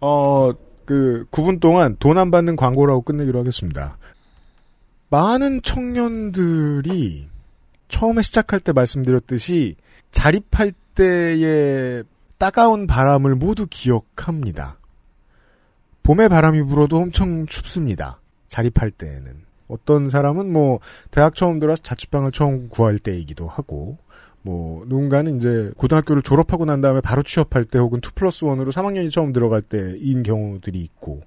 [0.01, 0.51] 어,
[0.85, 3.97] 그, 9분 동안 돈 안 받는 광고라고 끝내기로 하겠습니다.
[5.09, 7.27] 많은 청년들이
[7.89, 9.75] 처음에 시작할 때 말씀드렸듯이
[10.09, 12.03] 자립할 때의
[12.37, 14.77] 따가운 바람을 모두 기억합니다.
[16.01, 18.19] 봄에 바람이 불어도 엄청 춥습니다.
[18.53, 19.43] 자립할 때에는.
[19.67, 20.79] 어떤 사람은 뭐
[21.09, 23.97] 대학 처음 들어와서 자취방을 처음 구할 때이기도 하고
[24.43, 29.11] 뭐 누군가는 이제 고등학교를 졸업하고 난 다음에 바로 취업할 때 혹은 2 플러스 1으로 3학년이
[29.11, 31.21] 처음 들어갈 때인 경우들이 있고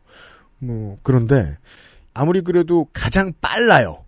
[0.59, 1.57] 뭐 그런데
[2.15, 4.05] 아무리 그래도 가장 빨라요.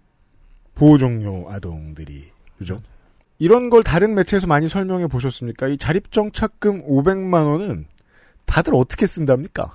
[0.77, 2.31] 보호종료 아동들이.
[2.59, 2.81] 그죠?
[3.41, 5.69] 이런 걸 다른 매체에서 많이 설명해 보셨습니까?
[5.69, 7.87] 이 자립정착금 500만 원은
[8.47, 9.73] 다들 어떻게 쓴답니까?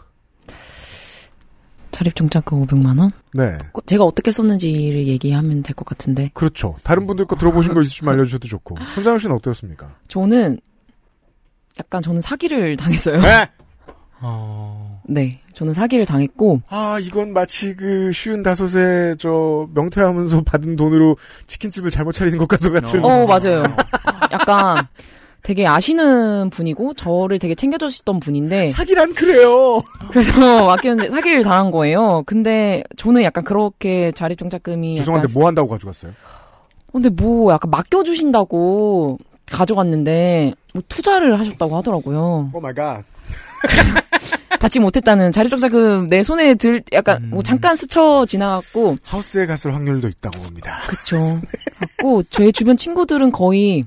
[1.91, 3.11] 자립정착금 500만 원?
[3.33, 3.57] 네.
[3.85, 6.75] 제가 어떻게 썼는지를 얘기하면 될 것 같은데 그렇죠.
[6.83, 8.77] 다른 분들 거 들어보신 거 있으시면 알려주셔도 좋고.
[8.95, 9.95] 손장훈 씨는 어떠셨습니까?
[10.07, 10.59] 저는
[11.79, 13.19] 약간 저는 사기를 당했어요.
[13.21, 13.47] 네.
[15.05, 21.17] 네, 저는 사기를 당했고 아, 이건 마치 그 쉬운 다섯에 저 명퇴하면서 받은 돈으로
[21.47, 23.03] 치킨집을 잘못 차리는 것 같은.
[23.03, 23.63] 어 맞아요.
[24.31, 24.87] 약간
[25.43, 29.81] 되게 아시는 분이고 저를 되게 챙겨주셨던 분인데 사기란 그래요.
[30.09, 30.31] 그래서
[30.65, 32.23] 맡겼는데 사기를 당한 거예요.
[32.25, 36.13] 근데 저는 약간 그렇게 자립정착금이 죄송한데 약간 뭐 한다고 가져갔어요?
[36.93, 39.17] 근데 뭐 약간 맡겨주신다고
[39.51, 42.49] 가져갔는데 뭐 투자를 하셨다고 하더라고요.
[42.53, 43.03] Oh my god.
[44.61, 47.29] 받지 못했다는 자립정착금 내 손에 들 약간 음.
[47.31, 50.77] 뭐 잠깐 스쳐 지나갔고 하우스에 갔을 확률도 있다고 봅니다.
[50.87, 51.17] 그쵸.
[51.79, 53.83] 갖고 제 주변 친구들은 거의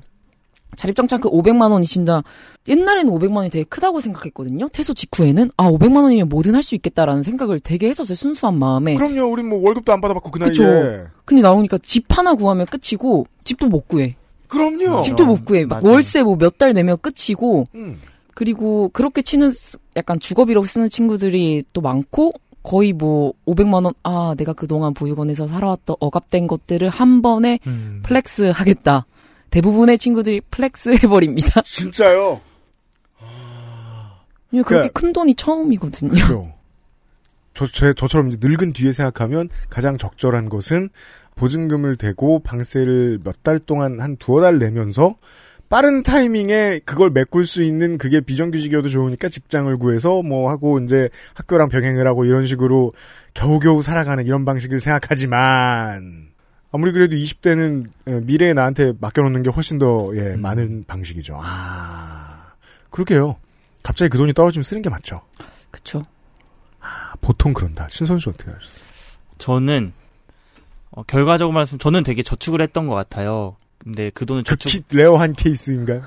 [0.76, 2.22] 자립정착금 500만 원이 진짜
[2.68, 4.68] 옛날에는 500만 원이 되게 크다고 생각했거든요.
[4.68, 8.14] 퇴소 직후에는 아 500만 원이면 뭐든 할 수 있겠다라는 생각을 되게 했었어요.
[8.14, 8.94] 순수한 마음에.
[8.96, 10.48] 그럼요, 우린 뭐 월급도 안 받아봤고 그 나이에.
[10.50, 11.06] 그쵸.
[11.24, 14.16] 근데 나오니까 집 하나 구하면 끝이고 집도 못 구해.
[14.48, 15.00] 그럼요.
[15.00, 15.64] 집도 못 구해.
[15.64, 15.92] 막 맞아요.
[15.94, 17.98] 월세 뭐 몇 달 내면 끝이고 음.
[18.34, 24.34] 그리고 그렇게 치는 스- 약간 주거비로 쓰는 친구들이 또 많고 거의 뭐 500만 원 아
[24.36, 28.00] 내가 그동안 보육원에서 살아왔던 억압된 것들을 한 번에 음.
[28.04, 29.06] flex 하겠다.
[29.50, 31.60] 대부분의 친구들이 flex 해버립니다.
[31.64, 32.40] 진짜요?
[34.50, 36.10] 왜냐면 그렇게 그러니까- 큰 돈이 처음이거든요.
[36.10, 36.52] 그죠.
[37.54, 40.90] 저, 제, 저처럼 이제 늙은 뒤에 생각하면 가장 적절한 것은
[41.36, 45.14] 보증금을 대고 방세를 몇 달 동안 한 두어 달 내면서
[45.68, 51.68] 빠른 타이밍에 그걸 메꿀 수 있는 그게 비정규직이어도 좋으니까 직장을 구해서 뭐 하고 이제 학교랑
[51.70, 52.92] 병행을 하고 이런 식으로
[53.34, 56.28] 겨우겨우 살아가는 이런 방식을 생각하지만
[56.76, 57.86] 아무리 그래도 20대는
[58.26, 61.40] 미래에 나한테 맡겨놓는 게 훨씬 더 예, 많은 방식이죠.
[61.42, 62.52] 아
[62.90, 63.36] 그렇게요.
[63.82, 65.22] 갑자기 그 돈이 떨어지면 쓰는 게 맞죠.
[65.70, 66.02] 그쵸.
[66.80, 67.88] 아, 보통 그런다.
[67.88, 68.86] 신선 씨 어떻게 하셨어요?
[69.38, 69.94] 저는
[70.90, 73.56] 어, 결과적으로 말하면 저는 되게 저축을 했던 것 같아요.
[73.78, 76.02] 근데 그 돈을 저축 극히 rare한 케이스인가요?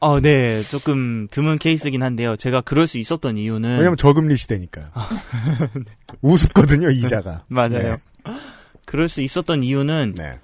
[0.00, 0.62] 어, 네.
[0.64, 2.36] 조금 드문 케이스긴 한데요.
[2.36, 4.92] 제가 그럴 수 있었던 이유는 왜냐면 저금리 시대니까.
[6.20, 7.44] 우습거든요, 이자가.
[7.48, 7.96] 맞아요.
[8.90, 10.34] 그럴 수 있었던 이유는 네.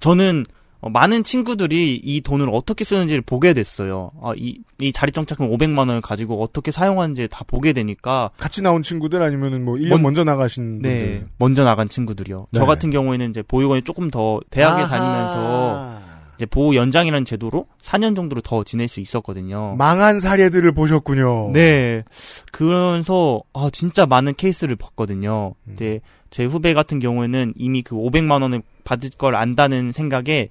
[0.00, 0.46] 저는
[0.80, 4.10] 어, 많은 친구들이 이 돈을 어떻게 쓰는지를 보게 됐어요.
[4.20, 9.22] 아, 이, 이 자립정착금 500만 원을 가지고 어떻게 사용하는지 다 보게 되니까 같이 나온 친구들
[9.22, 11.28] 아니면은 뭐 1년 먼- 먼저 나가신 네, 분들.
[11.38, 12.46] 먼저 나간 친구들이요.
[12.50, 12.58] 네.
[12.58, 14.88] 저 같은 경우에는 이제 보육원이 조금 더 대학에 아하.
[14.98, 16.02] 다니면서
[16.36, 19.76] 이제 보호 연장이라는 제도로 4년 정도로 더 지낼 수 있었거든요.
[19.76, 21.50] 망한 사례들을 보셨군요.
[21.52, 22.02] 네.
[22.50, 25.54] 그러면서 아 진짜 많은 케이스를 봤거든요.
[25.64, 25.76] 음.
[25.76, 26.00] 근데
[26.32, 30.48] 제 후배 같은 경우에는 이미 그 500만 원을 받을 걸 안다는 생각에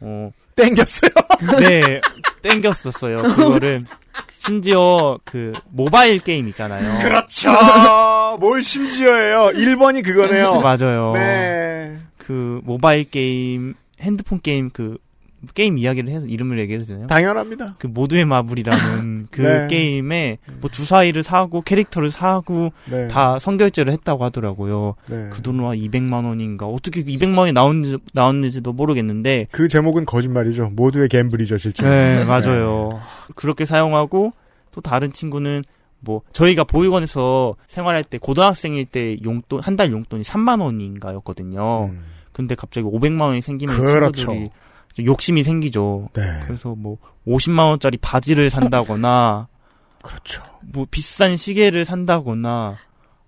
[0.00, 1.10] 어 땡겼어요.
[1.58, 2.00] 네,
[2.42, 3.22] 땡겼었어요.
[3.22, 3.84] 그거를
[4.30, 7.02] 심지어 그 모바일 게임 있잖아요.
[7.02, 7.50] 그렇죠.
[8.38, 9.50] 뭘 심지어예요.
[9.54, 10.60] 1번이 그거네요.
[10.60, 11.12] 맞아요.
[11.14, 11.98] 네.
[12.16, 14.98] 그 모바일 게임, 핸드폰 게임 그
[15.52, 17.06] 게임 이야기를 해서 이름을 얘기해도 되나요?
[17.06, 17.74] 당연합니다.
[17.78, 19.66] 그 모두의 마블이라는 그 네.
[19.68, 23.08] 게임에 뭐 주사위를 사고 캐릭터를 사고 네.
[23.08, 24.94] 다 선결제를 했다고 하더라고요.
[25.08, 25.30] 네.
[25.30, 25.44] 그한
[25.76, 30.70] 200만 원인가 어떻게 200만 원이 나온지 나왔는지도 모르겠는데 그 제목은 거짓말이죠.
[30.74, 31.84] 모두의 gamble이죠, 실제.
[31.88, 33.00] 네, 맞아요.
[33.34, 34.32] 그렇게 사용하고
[34.72, 35.62] 또 다른 친구는
[36.00, 41.90] 뭐 저희가 보육원에서 생활할 때 고등학생일 때 용돈 한 달 용돈이 3만 원인가였거든요.
[41.92, 42.00] 음.
[42.32, 44.12] 근데 갑자기 500만 원이 생기면 그렇죠.
[44.12, 44.48] 친구들이 좀
[44.98, 46.08] 욕심이 생기죠.
[46.14, 46.22] 네.
[46.46, 49.48] 그래서 뭐 50만 원짜리 바지를 산다거나
[50.02, 50.42] 그렇죠.
[50.60, 52.76] 뭐 비싼 시계를 산다거나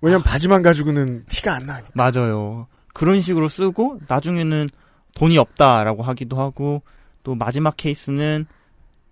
[0.01, 1.91] 왜냐면 바지만 가지고는 티가 안 나니까.
[1.95, 2.67] 맞아요.
[2.93, 4.69] 그런 식으로 쓰고 나중에는
[5.15, 6.83] 돈이 없다라고 하기도 하고
[7.23, 8.47] 또 마지막 케이스는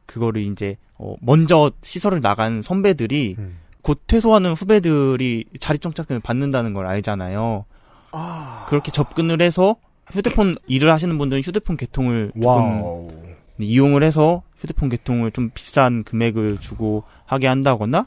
[0.07, 3.59] 그거를 이제 어 먼저 시설을 나간 선배들이 음.
[3.83, 7.65] 곧 퇴소하는 후배들이 자립정착금을 받는다는 걸 알잖아요.
[8.13, 8.67] 아.
[8.69, 9.77] 그렇게 접근을 해서
[10.13, 13.09] 휴대폰 일을 하시는 분들은 휴대폰 개통을 조금 와우.
[13.59, 18.07] 이용을 해서 휴대폰 개통을 좀 비싼 금액을 주고 하게 한다거나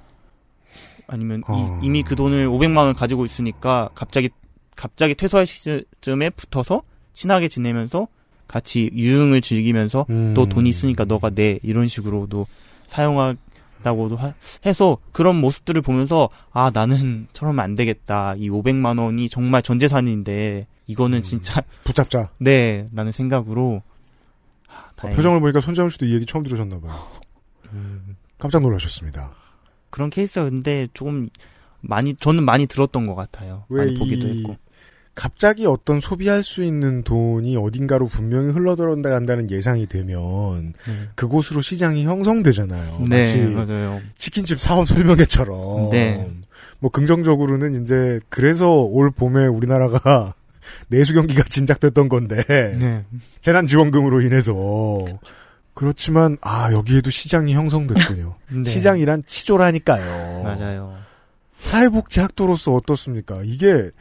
[1.07, 1.79] 아니면 어.
[1.82, 4.29] 이미 그 돈을 500만 원 가지고 있으니까 갑자기
[4.75, 6.83] 갑자기 퇴소할 시점에 붙어서
[7.13, 8.07] 친하게 지내면서
[8.47, 10.33] 같이 유흥을 즐기면서 음.
[10.33, 12.45] 또 돈이 있으니까 너가 내 이런 식으로도
[12.87, 14.33] 사용한다고도 하-
[14.65, 20.67] 해서 그런 모습들을 보면서 아 나는 저러면 안 되겠다 이 500만 원이 정말 전 재산인데
[20.88, 22.29] 이거는 진짜 붙잡자.
[22.39, 23.81] 네라는 생각으로
[24.67, 26.95] 아, 어, 표정을 보니까 손재훈 씨도 이 얘기 처음 들으셨나 봐요.
[27.73, 28.15] 음.
[28.38, 29.31] 깜짝 놀라셨습니다.
[29.89, 31.29] 그런 케이스가 근데 조금
[31.81, 33.65] 많이 저는 많이 들었던 것 같아요.
[33.69, 34.57] 많이 보기도 이- 했고.
[35.15, 40.73] 갑자기 어떤 소비할 수 있는 돈이 어딘가로 분명히 흘러들어간다는 예상이 되면
[41.15, 42.99] 그곳으로 시장이 형성되잖아요.
[43.09, 43.99] 네, 맞아요.
[44.15, 45.89] 치킨집 사업 설명회처럼.
[45.89, 46.31] 네.
[46.79, 50.35] 뭐 긍정적으로는 이제 그래서 올 봄에 우리나라가
[50.88, 53.05] 내수 경기가 진작됐던 건데 네.
[53.41, 54.53] 재난지원금으로 인해서
[55.74, 58.36] 그렇지만 아 여기에도 시장이 형성됐군요.
[58.49, 58.63] 네.
[58.63, 60.43] 시장이란 치졸하니까요.
[60.43, 60.97] 맞아요.
[61.59, 63.39] 사회복지학도로서 어떻습니까?
[63.43, 63.91] 이게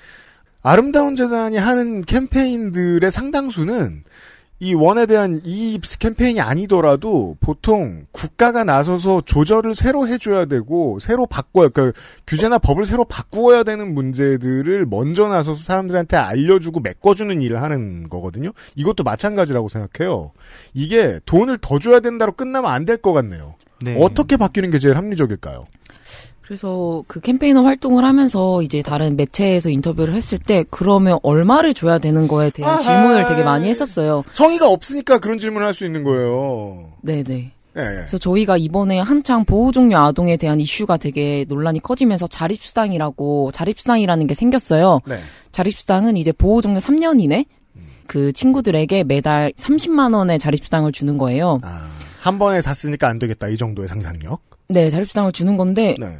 [0.62, 4.04] 아름다운 재단이 하는 캠페인들의 상당수는
[4.58, 11.68] 이 원에 대한 이입 캠페인이 아니더라도 보통 국가가 나서서 조절을 새로 해줘야 되고 새로 바꿔야
[11.68, 18.52] 그러니까 규제나 법을 새로 바꾸어야 되는 문제들을 먼저 나서서 사람들한테 알려주고 메꿔주는 일을 하는 거거든요.
[18.76, 20.32] 이것도 마찬가지라고 생각해요.
[20.72, 23.56] 이게 돈을 더 줘야 된다로 끝나면 안 될 것 같네요.
[23.82, 23.94] 네.
[24.00, 25.66] 어떻게 바뀌는 게 제일 합리적일까요?
[26.46, 32.28] 그래서 그 캠페이너 활동을 하면서 이제 다른 매체에서 인터뷰를 했을 때 그러면 얼마를 줘야 되는
[32.28, 32.80] 거에 대한 아하.
[32.82, 34.22] 질문을 되게 많이 했었어요.
[34.32, 36.92] 성의가 없으니까 그런 질문을 할 수 있는 거예요.
[37.02, 37.52] 네네.
[37.76, 37.84] 예, 예.
[37.96, 45.00] 그래서 저희가 이번에 한창 보호종료 아동에 대한 이슈가 되게 논란이 커지면서 자립수당이라고 자립수당이라는 게 생겼어요.
[45.06, 45.18] 네.
[45.52, 47.44] 자립수당은 이제 보호종료 3년 이내
[48.06, 51.60] 그 친구들에게 매달 30만 원의 자립수당을 주는 거예요.
[51.64, 51.90] 아,
[52.20, 53.48] 한 번에 다 쓰니까 안 되겠다.
[53.48, 54.40] 이 정도의 상상력.
[54.68, 56.16] 네, 자립수당을 주는 건데 네.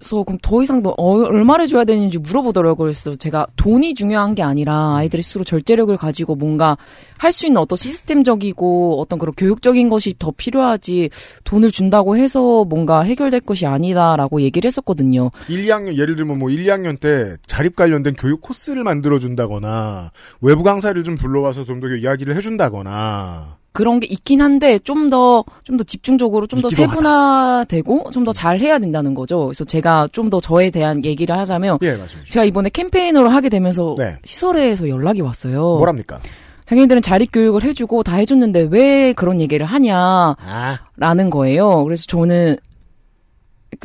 [0.00, 2.86] 그래서 그럼 더 이상 더 어, 얼마를 줘야 되는지 물어보더라고요.
[2.86, 6.76] 그래서 제가 돈이 중요한 게 아니라 아이들이 스스로 절제력을 가지고 뭔가
[7.18, 11.10] 할 수 있는 어떤 시스템적이고 어떤 그런 교육적인 것이 더 필요하지
[11.44, 15.30] 돈을 준다고 해서 뭔가 해결될 것이 아니다라고 얘기를 했었거든요.
[15.48, 20.62] 1, 2학년 예를 들면 뭐 1, 2학년 때 자립 관련된 교육 코스를 만들어 준다거나 외부
[20.62, 25.76] 강사를 좀 불러와서 좀 더 이야기를 해 준다거나 그런 게 있긴 한데 좀 더 좀
[25.76, 26.68] 더 집중적으로 좀 더.
[26.70, 29.46] 세분화되고 좀 더 잘 해야 된다는 거죠.
[29.46, 31.98] 그래서 제가 좀 더 저에 대한 얘기를 하자면 예.
[32.28, 34.16] 제가 이번에 캠페이너를 하게 되면서 네.
[34.24, 35.76] 시설에서 연락이 왔어요.
[35.76, 36.20] 뭐랍니까?
[36.66, 41.82] 자기네들은 자립 교육을 해주고 다 해줬는데 왜 그런 얘기를 하냐라는 아, 거예요.
[41.84, 42.56] 그래서 저는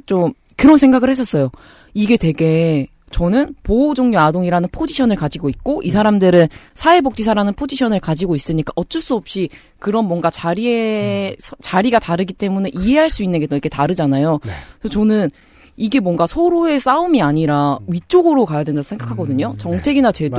[0.06, 1.50] 좀 그런 생각을 했었어요.
[1.94, 8.74] 이게 되게 저는 보호 종료 아동이라는 포지션을 가지고 있고 이 사람들은 사회복지사라는 포지션을 가지고 있으니까
[8.76, 9.50] 어쩔 수 없이
[9.80, 14.40] 그런 뭔가 자리에 서- 자리가 다르기 때문에 이해할 수 있는 게또 이렇게 다르잖아요.
[14.44, 14.52] 네.
[14.80, 15.30] 그래서 저는
[15.78, 19.56] 이게 뭔가 서로의 싸움이 아니라 위쪽으로 가야 된다 생각하거든요.
[19.58, 20.38] 정책이나 제도.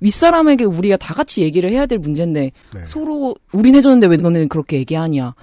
[0.00, 2.80] 윗사람에게 우리가 다 같이 얘기를 해야 될 문제인데 네.
[2.86, 5.34] 서로 우린 해줬는데 왜 너네는 그렇게 얘기하냐.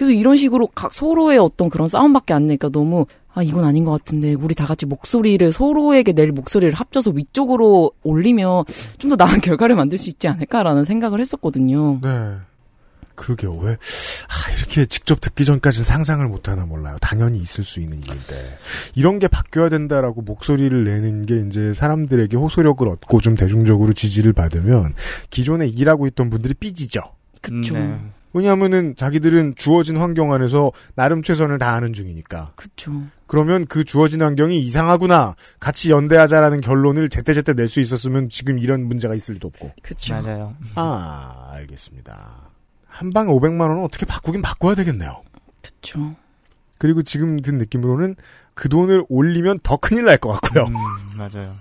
[0.00, 3.90] 그래서 이런 식으로 각 서로의 어떤 그런 싸움밖에 안 내니까 너무 아 이건 아닌 것
[3.90, 8.64] 같은데 우리 다 같이 목소리를 서로에게 낼 목소리를 합쳐서 위쪽으로 올리면
[8.96, 11.98] 좀 더 나은 결과를 만들 수 있지 않을까라는 생각을 했었거든요.
[12.02, 12.36] 네.
[13.14, 13.54] 그러게요.
[13.56, 16.96] 왜, 아, 이렇게 직접 듣기 전까지는 상상을 못하나 몰라요.
[17.02, 18.58] 당연히 있을 수 있는 일인데.
[18.94, 24.94] 이런 게 바뀌어야 된다라고 목소리를 내는 게 이제 사람들에게 호소력을 얻고 좀 대중적으로 지지를 받으면
[25.28, 27.02] 기존에 일하고 있던 분들이 삐지죠.
[27.42, 27.74] 그쵸.
[27.74, 27.98] 네.
[28.32, 32.52] 왜냐하면은 자기들은 주어진 환경 안에서 나름 최선을 다하는 중이니까.
[32.56, 32.92] 그쵸.
[33.26, 35.34] 그러면 그 주어진 환경이 이상하구나.
[35.58, 39.72] 같이 연대하자라는 결론을 제때제때 낼 수 있었으면 지금 이런 문제가 있을 리도 없고.
[39.82, 40.14] 그쵸.
[40.14, 40.54] 맞아요.
[40.76, 42.48] 아, 알겠습니다.
[42.86, 45.22] 한 방에 500만 원은 어떻게 바꾸긴 바꿔야 되겠네요.
[45.62, 46.14] 그쵸.
[46.78, 48.16] 그리고 지금 든 느낌으로는
[48.54, 50.64] 그 돈을 올리면 더 큰일 날 것 같고요.
[50.64, 50.74] 음,
[51.16, 51.54] 맞아요.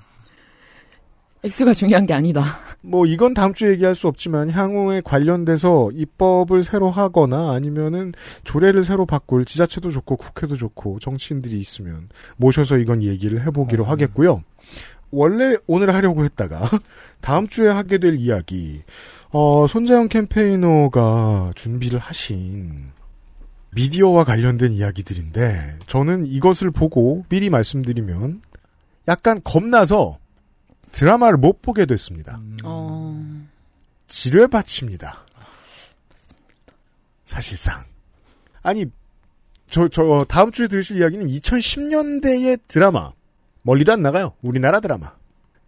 [1.43, 2.59] 액수가 중요한 게 아니다.
[2.81, 8.13] 뭐 이건 다음 주에 얘기할 수 없지만 향후에 관련돼서 입법을 새로 하거나 아니면은
[8.43, 13.89] 조례를 새로 바꿀 지자체도 좋고 국회도 좋고 정치인들이 있으면 모셔서 이건 얘기를 해보기로 음.
[13.89, 14.43] 하겠고요.
[15.11, 16.69] 원래 오늘 하려고 했다가
[17.21, 18.83] 다음 주에 하게 될 이야기
[19.31, 22.91] 어, 손자영 캠페이너가 준비를 하신
[23.71, 28.41] 미디어와 관련된 이야기들인데 저는 이것을 보고 미리 말씀드리면
[29.07, 30.18] 약간 겁나서
[30.91, 32.37] 드라마를 못 보게 됐습니다.
[32.37, 33.47] 음, 어...
[34.07, 35.25] 지뢰밭입니다.
[37.25, 37.83] 사실상.
[38.61, 38.85] 아니,
[39.67, 43.11] 저, 저, 다음 주에 들으실 이야기는 2010년대의 드라마.
[43.61, 44.33] 멀리도 안 나가요.
[44.41, 45.13] 우리나라 드라마.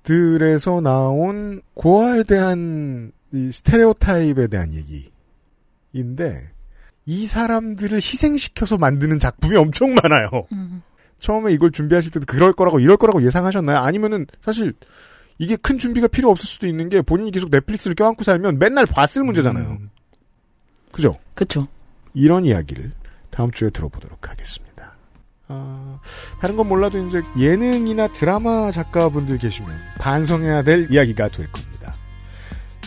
[0.03, 6.51] 들에서 나온 고아에 대한 이 스테레오타입에 대한 얘기인데,
[7.05, 10.29] 이 사람들을 희생시켜서 만드는 작품이 엄청 많아요.
[10.51, 10.81] 음.
[11.19, 13.77] 처음에 이걸 준비하실 때도 그럴 거라고 이럴 거라고 예상하셨나요?
[13.77, 14.73] 아니면은 사실
[15.41, 19.23] 이게 큰 준비가 필요 없을 수도 있는 게 본인이 계속 넷플릭스를 껴안고 살면 맨날 봤을
[19.23, 19.65] 문제잖아요.
[19.65, 19.89] 음,
[20.91, 21.17] 그죠?
[21.33, 21.65] 그쵸.
[22.13, 22.91] 이런 이야기를
[23.31, 24.93] 다음 주에 들어보도록 하겠습니다.
[25.47, 25.99] 아,
[26.39, 31.95] 다른 건 몰라도 이제 예능이나 드라마 작가분들 계시면 반성해야 될 이야기가 될 겁니다.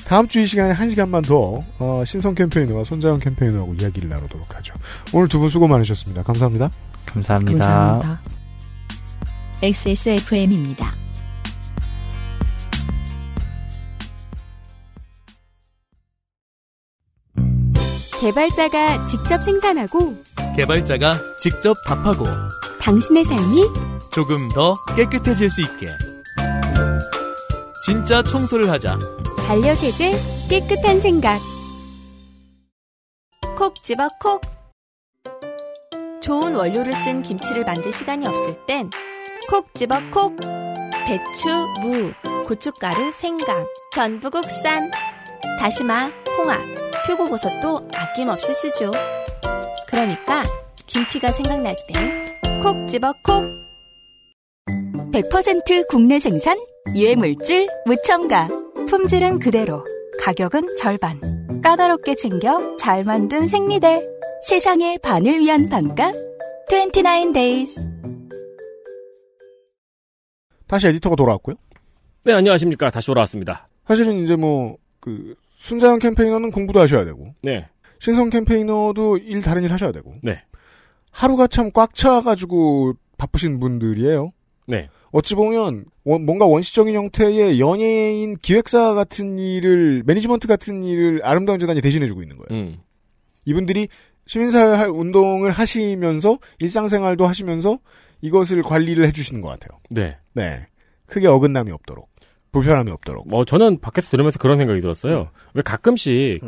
[0.07, 4.75] 다음 주 이 시간에 한 시간만 더 어, 신성 캠페이너와 손자영 캠페이너하고 이야기를 나누도록 하죠.
[5.13, 6.23] 오늘 두 분 수고 많으셨습니다.
[6.23, 6.71] 감사합니다.
[7.05, 7.67] 감사합니다.
[7.67, 8.21] 감사합니다.
[9.61, 11.04] XSFM입니다.
[18.25, 20.17] 개발자가 직접 생산하고
[20.57, 22.25] 개발자가 직접 답하고
[22.81, 23.65] 당신의 삶이
[24.11, 25.87] 조금 더 깨끗해질 수 있게
[27.85, 28.97] 진짜 청소를 하자
[29.47, 30.13] 반려세제
[30.49, 31.39] 깨끗한 생각
[33.59, 34.41] 콕 집어 콕.
[36.23, 38.89] 좋은 원료를 쓴 김치를 만들 시간이 없을 땐
[39.51, 40.35] 콕 집어 콕.
[41.07, 41.51] 배추,
[41.83, 42.11] 무,
[42.47, 44.91] 고춧가루, 생강, 전부 국산.
[45.61, 48.91] 다시마, 홍합, 표고버섯도 아낌없이 쓰죠.
[49.87, 50.43] 그러니까
[50.87, 52.25] 김치가 생각날 땐
[52.65, 53.45] 콕 집어 콕.
[55.13, 56.59] 100% 국내 생산,
[56.97, 58.49] 유해물질 무첨가.
[58.89, 59.85] 품질은 그대로,
[60.23, 61.21] 가격은 절반.
[61.61, 64.03] 까다롭게 챙겨 잘 만든 생리대.
[64.49, 66.15] 세상의 반을 위한 반값.
[66.71, 67.75] 29 days.
[70.67, 71.57] 다시 에디터가 돌아왔고요.
[72.25, 72.91] 네, 안녕하십니까.
[72.91, 73.69] 다시 돌아왔습니다.
[73.87, 75.35] 사실은 이제 뭐, 그,
[75.65, 77.67] 순자형 캠페이너는 공부도 하셔야 되고, 네.
[77.99, 80.43] 신성 캠페이너도 일 다른 일 하셔야 되고, 네.
[81.11, 84.33] 하루가 참 꽉 차가지고 바쁘신 분들이에요.
[84.67, 84.89] 네.
[85.11, 91.81] 어찌 보면 원- 뭔가 원시적인 형태의 연예인 기획사 같은 일을 매니지먼트 같은 일을 아름다운 재단이
[91.81, 92.61] 대신해주고 있는 거예요.
[92.63, 92.79] 음.
[93.47, 93.89] 이분들이
[94.27, 97.79] 시민사회 할 운동을 하시면서 일상생활도 하시면서
[98.21, 99.81] 이것을 관리를 해주시는 것 같아요.
[99.91, 100.17] 네.
[100.35, 100.67] 네,
[101.07, 102.09] 크게 어긋남이 없도록
[102.55, 103.33] 불편함이 없도록.
[103.33, 105.21] 어, 저는 밖에서 들으면서 그런 생각이 들었어요.
[105.21, 105.27] 음.
[105.55, 106.41] 왜 가끔씩,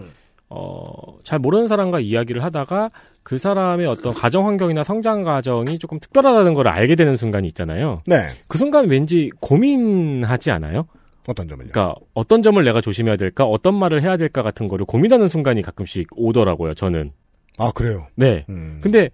[0.49, 2.91] 어, 잘 모르는 사람과 이야기를 하다가
[3.23, 8.03] 그 사람의 어떤 가정 환경이나 성장 과정이 조금 특별하다는 걸 알게 되는 순간이 있잖아요.
[8.07, 10.87] 네, 그 순간 왠지 고민하지 않아요?
[11.27, 11.71] 어떤 점을요?
[11.73, 16.07] 그러니까 어떤 점을 내가 조심해야 될까, 어떤 말을 해야 될까 같은 거를 고민하는 순간이 가끔씩
[16.17, 16.75] 오더라고요.
[16.75, 17.11] 저는.
[17.59, 18.07] 아 그래요.
[18.15, 18.45] 네.
[18.49, 18.79] 음.
[18.83, 19.11] 근데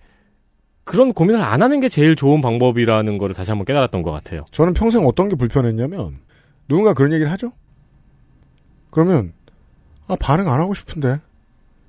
[0.84, 4.44] 그런 고민을 안 하는 게 제일 좋은 방법이라는 거를 다시 한번 깨달았던 것 같아요.
[4.50, 6.18] 저는 평생 어떤 게 불편했냐면
[6.72, 7.52] 누군가 그런 얘기를 하죠.
[8.90, 9.34] 그러면
[10.08, 11.20] 아 반응 안 하고 싶은데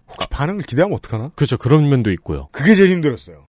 [0.09, 1.31] 혹시 반응을 기대하면 어떡하나?
[1.36, 1.57] 그렇죠.
[1.57, 2.49] 그런 면도 있고요.
[2.51, 3.45] 그게 제일 힘들었어요.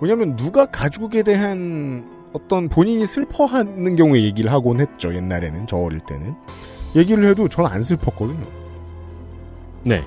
[0.00, 5.12] 왜냐면 누가 가족에 대한 어떤 본인이 슬퍼하는 경우에 얘기를 하곤 했죠.
[5.12, 6.36] 옛날에는 저 어릴 때는
[6.94, 8.46] 얘기를 해도 전 안 슬펐거든요.
[9.82, 10.04] 네.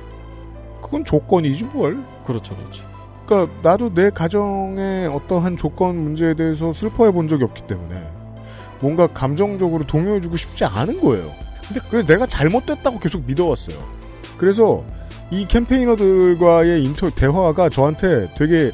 [0.81, 2.01] 그건 조건이지 뭘.
[2.23, 2.90] 그렇죠, 그렇죠.
[3.25, 7.95] 그러니까 나도 내 가정의 어떠한 조건 문제에 대해서 슬퍼해 본 적이 없기 때문에
[8.79, 11.31] 뭔가 감정적으로 동요해주고 싶지 않은 거예요.
[11.89, 13.77] 그래서 내가 잘못됐다고 계속 믿어왔어요.
[14.37, 14.83] 그래서
[15.29, 18.71] 이 캠페이너들과의 인터 대화가 저한테 되게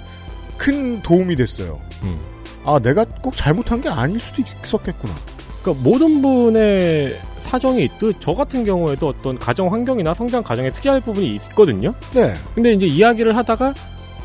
[0.57, 1.79] 큰 도움이 됐어요.
[2.03, 2.19] 음.
[2.65, 5.13] 아 내가 꼭 잘못한 게 아닐 수도 있었겠구나.
[5.61, 11.35] 그러니까 모든 분의 사정이 있듯 저 같은 경우에도 어떤 가정 환경이나 성장 과정에 특이할 부분이
[11.35, 11.93] 있거든요.
[12.13, 12.33] 네.
[12.55, 13.73] 근데 이제 이야기를 하다가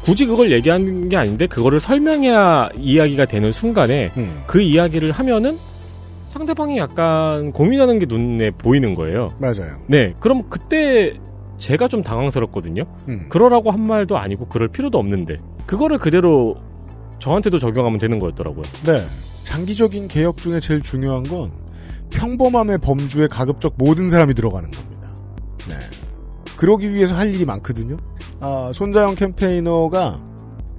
[0.03, 4.43] 굳이 그걸 얘기하는 게 아닌데 그거를 설명해야 이야기가 되는 순간에 음.
[4.47, 5.59] 그 이야기를 하면은
[6.29, 9.31] 상대방이 약간 고민하는 게 눈에 보이는 거예요.
[9.39, 9.77] 맞아요.
[9.87, 10.15] 네.
[10.19, 11.15] 그럼 그때
[11.59, 12.85] 제가 좀 당황스럽거든요.
[13.09, 13.27] 음.
[13.29, 15.37] 그러라고 한 말도 아니고 그럴 필요도 없는데
[15.67, 16.57] 그거를 그대로
[17.19, 18.63] 저한테도 적용하면 되는 거였더라고요.
[18.85, 18.99] 네.
[19.45, 21.53] 장기적인 개혁 중에 제일 중요한 건
[22.11, 25.15] 평범함의 범주에 가급적 모든 사람이 들어가는 겁니다.
[25.69, 25.75] 네.
[26.57, 27.97] 그러기 위해서 할 일이 많거든요.
[28.43, 30.21] 아, 손자영 캠페이너가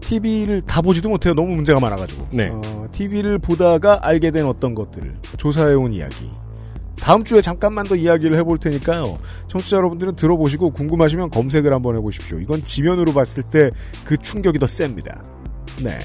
[0.02, 1.34] TV를 다 보지도 못해요.
[1.34, 2.28] 너무 문제가 많아가지고.
[2.34, 2.50] 네.
[2.52, 6.30] 어, TV를 보다가 알게 된 어떤 것들을 조사해온 이야기.
[6.98, 9.18] 다음 주에 잠깐만 더 이야기를 해볼 테니까요.
[9.48, 12.40] 청취자 여러분들은 들어보시고 궁금하시면 검색을 한번 해보십시오.
[12.40, 13.72] 이건 지면으로 봤을 때
[14.06, 15.22] 그 충격이 더 셉니다.
[15.82, 15.98] 네.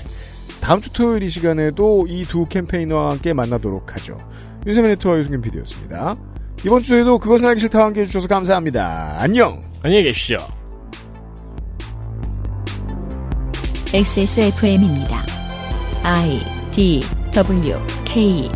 [0.61, 4.16] 다음 주 토요일 이 시간에도 이 두 캠페이너와 함께 만나도록 하죠.
[4.66, 6.14] 윤세민 네트와 유승균 PD였습니다.
[6.64, 9.16] 이번 주에도 그것은 알기 싫다 함께 해주셔서 감사합니다.
[9.20, 9.61] 안녕!
[9.82, 10.36] 안녕히 계십시오.
[13.95, 15.24] XSFM입니다.
[16.03, 16.41] I
[16.72, 17.01] D
[17.32, 18.51] W K